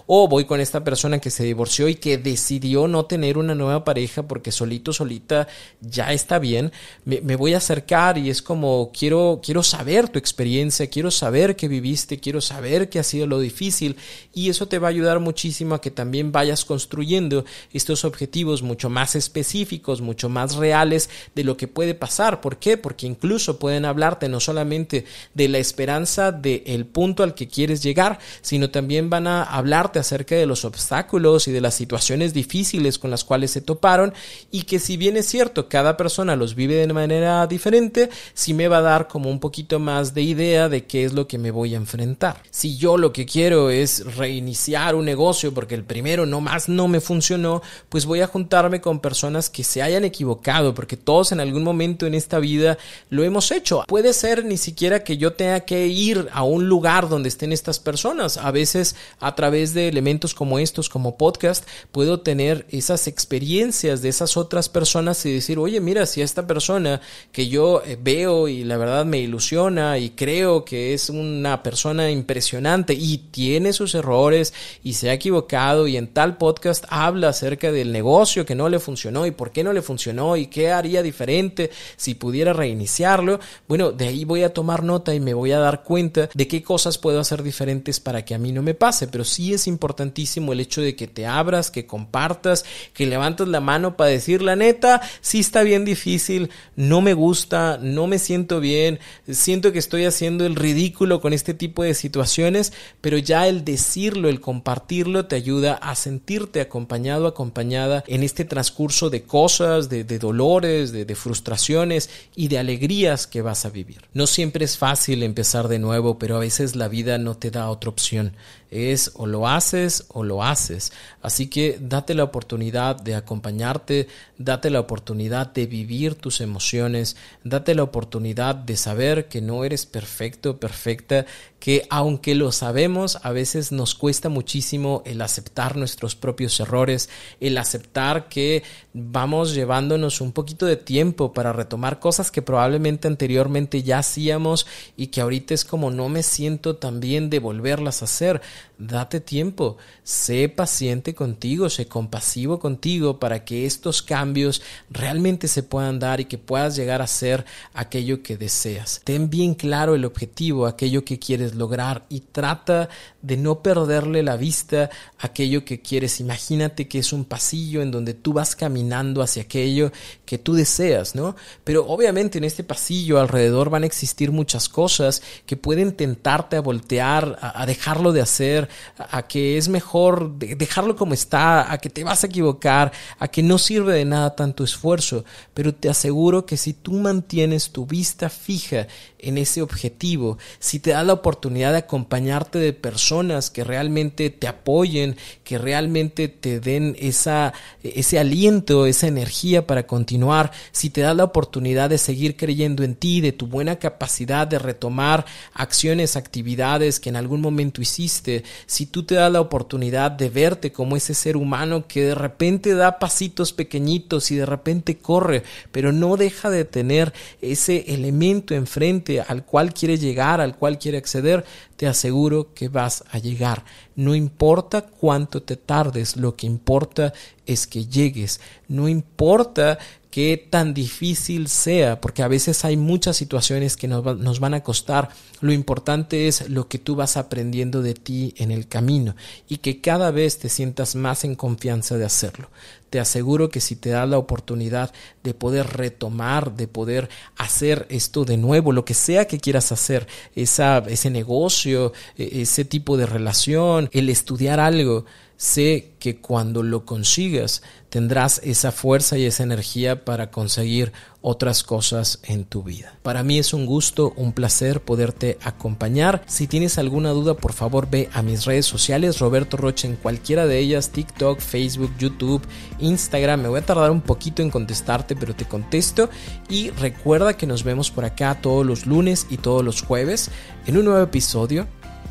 o 0.08 0.28
voy 0.28 0.46
con 0.46 0.60
esta 0.60 0.84
persona 0.84 1.20
que 1.20 1.30
se 1.30 1.44
divorció 1.44 1.88
y 1.88 1.96
que 1.96 2.18
decidió 2.18 2.88
no 2.88 3.06
tener 3.06 3.38
una 3.38 3.56
nueva 3.56 3.84
pareja 3.84 4.24
porque 4.24 4.52
solito, 4.52 4.94
solita 4.94 5.48
ya 5.82 6.14
está 6.14 6.40
bien, 6.40 6.72
me, 7.06 7.36
voy 7.36 7.54
a 7.54 7.58
acercar 7.58 8.18
y 8.18 8.30
es 8.30 8.42
como 8.42 8.92
quiero, 8.98 9.42
quiero 9.44 9.64
saber 9.64 10.10
tu 10.10 10.20
experiencia, 10.20 10.90
quiero 10.90 11.12
saber 11.12 11.56
qué 11.56 11.68
viviste, 11.68 12.20
quiero 12.20 12.42
saber 12.42 12.90
qué 12.90 13.00
ha 13.00 13.04
sido 13.04 13.28
lo 13.28 13.40
difícil 13.40 13.98
y 14.34 14.50
eso 14.50 14.68
te 14.68 14.80
va 14.80 14.88
a 14.88 14.92
ayudar 14.92 15.20
muchísimo 15.20 15.76
a 15.76 15.82
que 15.82 15.92
también 15.92 16.32
vayas 16.32 16.66
construyendo 16.66 17.46
estos 17.74 18.06
objetivos 18.06 18.62
mucho 18.62 18.90
más 18.90 19.16
específicos, 19.16 20.02
mucho 20.02 20.30
más 20.30 20.56
reales 20.56 21.10
de 21.36 21.44
lo 21.44 21.58
que 21.58 21.68
puede 21.68 21.94
pasar. 21.94 22.42
¿Por 22.42 22.58
qué? 22.58 22.78
Porque 22.78 23.08
incluso 23.08 23.60
pueden 23.60 23.86
hablarte 23.86 24.30
no 24.30 24.40
solamente 24.40 25.06
de 25.34 25.48
la 25.48 25.58
esperanza 25.58 26.32
del 26.32 26.86
punto 26.86 27.24
al 27.24 27.34
que 27.34 27.48
quieres 27.48 27.84
llegar, 27.84 28.20
sino 28.42 28.70
también 28.70 29.10
van 29.10 29.28
a 29.28 29.41
hablarte 29.44 30.00
acerca 30.00 30.36
de 30.36 30.46
los 30.46 30.66
obstáculos 30.66 31.48
y 31.48 31.52
de 31.52 31.62
las 31.62 31.76
situaciones 31.76 32.34
difíciles 32.34 33.00
con 33.00 33.12
las 33.12 33.24
cuales 33.24 33.52
se 33.52 33.62
toparon 33.62 34.14
y 34.52 34.64
que 34.64 34.80
si 34.80 34.98
bien 34.98 35.18
es 35.18 35.28
cierto, 35.28 35.70
cada 35.70 35.98
persona 35.98 36.36
los 36.36 36.56
vive 36.56 36.76
de 36.76 36.92
manera 36.94 37.46
diferente, 37.48 38.10
sí 38.34 38.54
me 38.54 38.68
va 38.68 38.78
a 38.78 38.82
dar 38.82 39.08
como 39.08 39.30
un 39.30 39.40
poquito 39.40 39.80
más 39.80 40.14
de 40.14 40.22
idea 40.22 40.70
de 40.70 40.86
qué 40.86 41.06
es 41.06 41.14
lo 41.14 41.28
que 41.28 41.38
me 41.38 41.52
voy 41.52 41.74
a 41.74 41.78
enfrentar. 41.78 42.42
Si 42.50 42.78
yo 42.78 42.98
lo 42.98 43.14
que 43.14 43.26
quiero 43.26 43.70
es 43.70 44.16
reiniciar 44.16 44.96
un 44.96 45.06
negocio 45.06 45.54
porque 45.54 45.76
el 45.76 45.84
primero 45.84 46.26
no 46.26 46.42
más 46.42 46.70
no 46.70 46.88
me 46.88 47.02
funcionó, 47.02 47.62
pues 47.90 48.06
voy 48.06 48.22
a 48.22 48.28
juntarme 48.28 48.82
con 48.82 49.00
personas 49.00 49.50
que 49.50 49.64
se 49.64 49.82
hayan 49.82 50.04
equivocado 50.04 50.74
porque 50.74 50.98
todos 50.98 51.32
en 51.32 51.40
algún 51.40 51.64
momento 51.64 52.06
en 52.06 52.14
esta 52.14 52.40
vida 52.40 52.78
lo 53.10 53.24
hemos 53.24 53.52
hecho. 53.52 53.84
Puede 53.88 54.14
ser 54.14 54.46
ni 54.46 54.58
siquiera 54.58 55.04
que 55.04 55.18
yo 55.18 55.34
tenga 55.34 55.62
que 55.62 55.88
ir 55.88 56.30
a 56.32 56.44
un 56.44 56.68
lugar 56.68 57.10
donde 57.10 57.30
estén 57.30 57.52
estas 57.52 57.80
personas. 57.80 58.38
A 58.38 58.52
veces 58.52 58.96
a 59.20 59.31
través 59.36 59.74
de 59.74 59.88
elementos 59.88 60.34
como 60.34 60.60
estos, 60.60 60.90
como 60.90 61.18
podcast, 61.18 61.68
puedo 61.92 62.22
tener 62.22 62.66
esas 62.70 63.08
experiencias 63.08 64.02
de 64.02 64.10
esas 64.10 64.38
otras 64.38 64.70
personas 64.70 65.26
y 65.26 65.34
decir, 65.34 65.60
oye, 65.60 65.80
mira, 65.80 66.06
si 66.06 66.22
esta 66.22 66.48
persona 66.48 67.02
que 67.32 67.48
yo 67.48 67.82
eh, 67.86 67.98
veo 68.02 68.48
y 68.48 68.64
la 68.64 68.78
verdad 68.78 69.06
me 69.06 69.20
ilusiona 69.20 69.98
y 69.98 70.12
creo 70.12 70.66
que 70.66 70.94
es 70.94 71.10
una 71.10 71.64
persona 71.64 72.12
impresionante 72.12 72.94
y 72.94 73.18
tiene 73.18 73.74
sus 73.74 73.96
errores 73.96 74.54
y 74.84 74.94
se 74.94 75.10
ha 75.10 75.14
equivocado 75.14 75.88
y 75.88 75.98
en 75.98 76.08
tal 76.08 76.38
podcast 76.38 76.86
habla 76.90 77.30
acerca 77.30 77.72
del 77.72 77.92
negocio 77.92 78.46
que 78.46 78.56
no 78.56 78.70
le 78.70 78.80
funcionó 78.80 79.26
y 79.26 79.32
por 79.32 79.52
qué 79.52 79.64
no 79.64 79.74
le 79.74 79.82
funcionó 79.82 80.38
y 80.38 80.48
qué 80.48 80.72
haría 80.72 81.04
diferente 81.04 81.72
si 81.98 82.16
pudiera 82.16 82.54
reiniciarlo, 82.54 83.40
bueno, 83.68 83.92
de 83.92 84.08
ahí 84.08 84.26
voy 84.26 84.44
a 84.44 84.54
tomar 84.54 84.84
nota 84.84 85.14
y 85.14 85.20
me 85.20 85.34
voy 85.34 85.52
a 85.52 85.60
dar 85.60 85.84
cuenta 85.84 86.30
de 86.34 86.48
qué 86.48 86.64
cosas 86.64 86.98
puedo 86.98 87.20
hacer 87.20 87.44
diferentes 87.44 88.00
para 88.00 88.26
que 88.26 88.36
a 88.36 88.38
mí 88.38 88.52
no 88.52 88.62
me 88.62 88.74
pase 88.74 89.08
pero 89.12 89.24
sí 89.24 89.54
es 89.54 89.68
importantísimo 89.68 90.54
el 90.54 90.60
hecho 90.60 90.82
de 90.82 90.96
que 90.96 91.08
te 91.08 91.26
abras, 91.26 91.70
que 91.70 91.86
compartas, 91.86 92.66
que 92.94 93.06
levantes 93.06 93.48
la 93.48 93.60
mano 93.60 93.98
para 93.98 94.10
decir 94.10 94.42
la 94.42 94.56
neta, 94.56 95.02
sí 95.22 95.40
está 95.40 95.64
bien 95.64 95.86
difícil, 95.86 96.50
no 96.76 97.02
me 97.02 97.14
gusta, 97.14 97.78
no 97.82 98.08
me 98.08 98.20
siento 98.20 98.60
bien, 98.60 99.00
siento 99.30 99.72
que 99.72 99.80
estoy 99.80 100.06
haciendo 100.06 100.46
el 100.46 100.56
ridículo 100.56 101.22
con 101.22 101.34
este 101.34 101.54
tipo 101.54 101.84
de 101.84 101.94
situaciones, 101.94 102.74
pero 103.02 103.18
ya 103.18 103.48
el 103.48 103.64
decirlo, 103.66 104.30
el 104.30 104.42
compartirlo 104.42 105.26
te 105.26 105.36
ayuda 105.36 105.74
a 105.74 105.96
sentirte 105.96 106.62
acompañado, 106.62 107.28
acompañada 107.28 108.04
en 108.08 108.24
este 108.24 108.46
transcurso 108.46 109.10
de 109.10 109.24
cosas, 109.24 109.90
de, 109.90 110.04
dolores, 110.04 110.92
de, 110.92 111.06
de 111.06 111.16
frustraciones 111.16 112.10
y 112.36 112.48
de 112.48 112.60
alegrías 112.60 113.28
que 113.28 113.42
vas 113.42 113.66
a 113.66 113.70
vivir. 113.70 114.02
No 114.14 114.28
siempre 114.28 114.66
es 114.66 114.78
fácil 114.78 115.24
empezar 115.24 115.68
de 115.68 115.80
nuevo, 115.80 116.18
pero 116.18 116.38
a 116.38 116.40
veces 116.40 116.76
la 116.76 116.88
vida 116.88 117.18
no 117.18 117.36
te 117.36 117.52
da 117.52 117.70
otra 117.70 117.90
opción 117.90 118.34
es 118.72 119.01
o 119.16 119.26
lo 119.26 119.48
haces 119.48 120.06
o 120.10 120.24
lo 120.24 120.44
haces. 120.44 120.92
Así 121.22 121.48
que 121.48 121.80
date 121.82 122.14
la 122.14 122.24
oportunidad 122.24 122.96
de 122.96 123.16
acompañarte, 123.16 124.08
date 124.38 124.70
la 124.70 124.80
oportunidad 124.80 125.48
de 125.54 125.66
vivir 125.66 126.16
tus 126.16 126.42
emociones, 126.42 127.16
date 127.44 127.74
la 127.74 127.84
oportunidad 127.84 128.54
de 128.54 128.78
saber 128.78 129.28
que 129.28 129.42
no 129.42 129.64
eres 129.64 129.86
perfecto, 129.86 130.60
perfecta, 130.60 131.26
que 131.60 131.86
aunque 131.90 132.36
lo 132.36 132.52
sabemos, 132.52 133.20
a 133.24 133.32
veces 133.32 133.72
nos 133.72 133.96
cuesta 133.96 134.30
muchísimo 134.30 135.04
el 135.06 135.22
aceptar 135.22 135.78
nuestros 135.78 136.16
propios 136.16 136.60
errores, 136.60 137.10
el 137.40 137.58
aceptar 137.58 138.30
que 138.30 138.64
vamos 138.94 139.54
llevándonos 139.54 140.20
un 140.20 140.34
poquito 140.34 140.66
de 140.66 140.76
tiempo 140.76 141.32
para 141.32 141.54
retomar 141.54 142.00
cosas 142.00 142.30
que 142.30 142.42
probablemente 142.42 143.08
anteriormente 143.08 143.84
ya 143.84 144.00
hacíamos 144.00 144.68
y 144.98 145.08
que 145.08 145.22
ahorita 145.22 145.54
es 145.54 145.64
como 145.64 145.92
no 145.92 146.10
me 146.10 146.24
siento 146.24 146.76
tan 146.76 147.00
bien 147.00 147.30
de 147.30 147.40
volverlas 147.40 148.02
a 148.02 148.06
hacer. 148.06 148.42
Date 148.78 149.20
tiempo, 149.20 149.78
sé 150.04 150.50
paciente 150.50 151.14
contigo, 151.14 151.70
sé 151.70 151.86
compasivo 151.86 152.60
contigo 152.60 153.20
para 153.20 153.46
que 153.46 153.66
estos 153.66 154.02
cambios 154.02 154.62
realmente 154.90 155.48
se 155.48 155.64
puedan 155.64 156.00
dar 156.00 156.20
y 156.20 156.26
que 156.26 156.40
puedas 156.40 156.76
llegar 156.76 157.02
a 157.02 157.08
ser 157.08 157.46
aquello 157.74 158.24
que 158.24 158.38
deseas. 158.38 159.02
Ten 159.04 159.30
bien 159.30 159.54
claro 159.54 159.94
el 159.96 160.04
objetivo, 160.04 160.66
aquello 160.66 161.06
que 161.06 161.20
quieres 161.20 161.54
lograr 161.54 162.06
y 162.10 162.22
trata 162.22 162.90
de 163.22 163.38
no 163.38 163.62
perderle 163.62 164.24
la 164.24 164.36
vista 164.36 164.90
a 165.20 165.28
aquello 165.28 165.64
que 165.64 165.82
quieres. 165.82 166.20
Imagínate 166.20 166.88
que 166.88 167.00
es 167.00 167.14
un 167.14 167.24
pasillo 167.24 167.84
en 167.84 167.92
donde 167.92 168.16
tú 168.16 168.34
vas 168.34 168.56
caminando 168.56 168.81
hacia 169.22 169.44
aquello 169.44 169.92
que 170.26 170.38
tú 170.38 170.54
deseas, 170.54 171.16
¿no? 171.16 171.36
Pero 171.64 171.86
obviamente 171.88 172.38
en 172.38 172.44
este 172.44 172.64
pasillo 172.64 173.20
alrededor 173.20 173.70
van 173.70 173.84
a 173.84 173.86
existir 173.86 174.32
muchas 174.32 174.70
cosas 174.70 175.22
que 175.46 175.58
pueden 175.58 175.94
tentarte 175.94 176.56
a 176.56 176.62
voltear, 176.62 177.38
a, 177.42 177.66
dejarlo 177.66 178.12
de 178.14 178.22
hacer, 178.22 178.70
a, 178.98 179.28
que 179.28 179.58
es 179.58 179.68
mejor 179.68 180.38
dejarlo 180.38 180.96
como 180.96 181.14
está, 181.14 181.72
a 181.72 181.78
que 181.78 181.90
te 181.90 182.04
vas 182.04 182.24
a 182.24 182.28
equivocar, 182.28 182.92
a 183.20 183.28
que 183.28 183.44
no 183.44 183.58
sirve 183.58 183.94
de 183.94 184.06
nada 184.06 184.36
tanto 184.36 184.64
esfuerzo. 184.64 185.26
Pero 185.54 185.74
te 185.74 185.90
aseguro 185.90 186.46
que 186.46 186.58
si 186.58 186.74
tú 186.74 186.94
mantienes 186.94 187.72
tu 187.72 187.86
vista 187.86 188.30
fija 188.30 188.88
en 189.22 189.38
ese 189.38 189.62
objetivo, 189.62 190.38
si 190.60 190.80
te 190.80 190.92
das 190.92 191.06
la 191.06 191.14
oportunidad 191.14 191.72
de 191.72 191.80
acompañarte 191.80 192.60
de 192.60 192.74
personas 192.74 193.50
que 193.50 193.64
realmente 193.64 194.30
te 194.30 194.48
apoyen, 194.48 195.16
que 195.44 195.58
realmente 195.58 196.28
te 196.28 196.60
den 196.60 196.96
esa, 197.00 197.54
ese 197.84 198.20
aliento 198.20 198.86
esa 198.86 199.08
energía 199.08 199.68
para 199.68 199.88
continuar, 199.88 200.52
si 200.72 200.90
te 200.90 201.02
das 201.02 201.16
la 201.16 201.24
oportunidad 201.24 201.90
de 201.90 201.98
seguir 201.98 202.36
creyendo 202.36 202.84
en 202.84 202.96
ti, 202.96 203.22
de 203.22 203.32
tu 203.32 203.48
buena 203.48 203.78
capacidad 203.78 204.48
de 204.48 204.60
retomar 204.60 205.26
acciones, 205.54 206.16
actividades 206.16 207.00
que 207.00 207.10
en 207.10 207.16
algún 207.16 207.42
momento 207.42 207.82
hiciste, 207.82 208.44
si 208.66 208.86
tú 208.86 209.04
te 209.04 209.16
das 209.16 209.32
la 209.32 209.42
oportunidad 209.42 210.12
de 210.12 210.30
verte 210.30 210.72
como 210.72 210.96
ese 210.96 211.14
ser 211.14 211.38
humano 211.38 211.86
que 211.88 212.06
de 212.06 212.16
repente 212.16 212.74
da 212.74 213.00
pasitos 213.00 213.54
pequeñitos 213.54 214.32
y 214.32 214.36
de 214.36 214.46
repente 214.46 214.98
corre, 214.98 215.44
pero 215.72 215.92
no 215.92 216.18
deja 216.18 216.50
de 216.50 216.66
tener 216.66 217.14
ese 217.42 217.94
elemento 217.94 218.54
enfrente 218.54 219.11
al 219.20 219.44
cual 219.44 219.74
quiere 219.74 219.98
llegar, 219.98 220.40
al 220.40 220.56
cual 220.56 220.80
quiere 220.80 220.98
acceder, 220.98 221.44
te 221.76 221.88
aseguro 221.88 222.54
que 222.54 222.70
vas 222.70 223.04
a 223.12 223.18
llegar. 223.18 223.66
No 223.96 224.16
importa 224.16 224.84
cuánto 224.84 225.44
te 225.44 225.58
tardes, 225.58 226.16
lo 226.16 226.36
que 226.36 226.48
importa 226.48 227.12
es 227.46 227.68
que 227.68 227.86
llegues. 227.86 228.40
No 228.68 228.88
importa 228.88 229.78
qué 230.12 230.46
tan 230.50 230.74
difícil 230.74 231.48
sea, 231.48 232.02
porque 232.02 232.22
a 232.22 232.28
veces 232.28 232.66
hay 232.66 232.76
muchas 232.76 233.16
situaciones 233.16 233.78
que 233.78 233.88
nos, 233.88 234.18
nos, 234.20 234.40
van 234.42 234.54
a 234.54 234.62
costar. 234.62 235.10
Lo 235.40 235.54
importante 235.54 236.28
es 236.28 236.50
lo 236.50 236.68
que 236.68 236.78
tú 236.78 236.96
vas 236.96 237.16
aprendiendo 237.16 237.82
de 237.82 237.94
ti 237.94 238.34
en 238.38 238.52
el 238.52 238.68
camino 238.68 239.16
y 239.48 239.58
que 239.58 239.80
cada 239.80 240.12
vez 240.12 240.38
te 240.38 240.50
sientas 240.50 240.96
más 240.96 241.24
en 241.24 241.36
confianza 241.36 241.98
de 241.98 242.06
hacerlo. 242.06 242.50
Te 242.90 243.00
aseguro 243.00 243.50
que 243.50 243.62
si 243.62 243.78
te 243.78 243.92
das 243.92 244.08
la 244.08 244.18
oportunidad 244.18 244.92
de 245.24 245.34
poder 245.34 245.66
retomar, 245.66 246.58
de 246.58 246.68
poder 246.68 247.08
hacer 247.38 247.88
esto 247.90 248.26
de 248.26 248.36
nuevo, 248.36 248.74
lo 248.74 248.84
que 248.84 248.94
sea 248.94 249.28
que 249.28 249.40
quieras 249.40 249.72
hacer, 249.72 250.08
esa, 250.36 250.80
ese 250.80 251.10
negocio, 251.10 251.94
e, 252.18 252.42
ese 252.42 252.66
tipo 252.66 252.98
de 252.98 253.06
relación, 253.06 253.90
el 253.94 254.10
estudiar 254.10 254.60
algo, 254.60 255.06
sé 255.42 255.94
que 255.98 256.18
cuando 256.18 256.62
lo 256.62 256.86
consigas 256.86 257.64
tendrás 257.90 258.40
esa 258.44 258.72
fuerza 258.72 259.18
y 259.18 259.26
esa 259.26 259.42
energía 259.42 260.06
para 260.06 260.30
conseguir 260.30 260.94
otras 261.22 261.64
cosas 261.64 262.20
en 262.22 262.46
tu 262.46 262.62
vida. 262.62 262.94
Para 263.02 263.24
mí 263.24 263.40
es 263.40 263.52
un 263.52 263.66
gusto, 263.66 264.14
un 264.18 264.34
placer 264.34 264.82
poderte 264.82 265.40
acompañar. 265.44 266.22
Si 266.28 266.46
tienes 266.46 266.78
alguna 266.78 267.10
duda, 267.10 267.34
por 267.34 267.54
favor 267.54 267.90
ve 267.90 268.08
a 268.14 268.22
mis 268.22 268.46
redes 268.46 268.68
sociales, 268.68 269.18
Roberto 269.18 269.58
Roche 269.58 269.88
en 269.88 269.96
cualquiera 269.96 270.46
de 270.46 270.60
ellas, 270.60 270.92
TikTok, 270.92 271.40
Facebook, 271.40 271.92
YouTube, 271.98 272.44
Instagram. 272.80 273.42
Me 273.42 273.50
voy 273.50 273.62
a 273.62 273.66
tardar 273.66 273.90
un 273.90 274.02
poquito 274.02 274.44
en 274.44 274.52
contestarte, 274.52 275.16
pero 275.16 275.36
te 275.36 275.46
contesto. 275.46 276.12
Y 276.50 276.70
recuerda 276.70 277.36
que 277.36 277.48
nos 277.48 277.64
vemos 277.64 277.90
por 277.90 278.06
acá 278.06 278.40
todos 278.40 278.64
los 278.64 278.86
lunes 278.86 279.26
y 279.32 279.38
todos 279.38 279.66
los 279.66 279.82
jueves 279.82 280.30
en 280.68 280.78
un 280.78 280.86
nuevo 280.86 281.02
episodio 281.02 281.68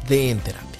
de 0.09 0.31
Entera. 0.31 0.61
Mom 0.61 0.80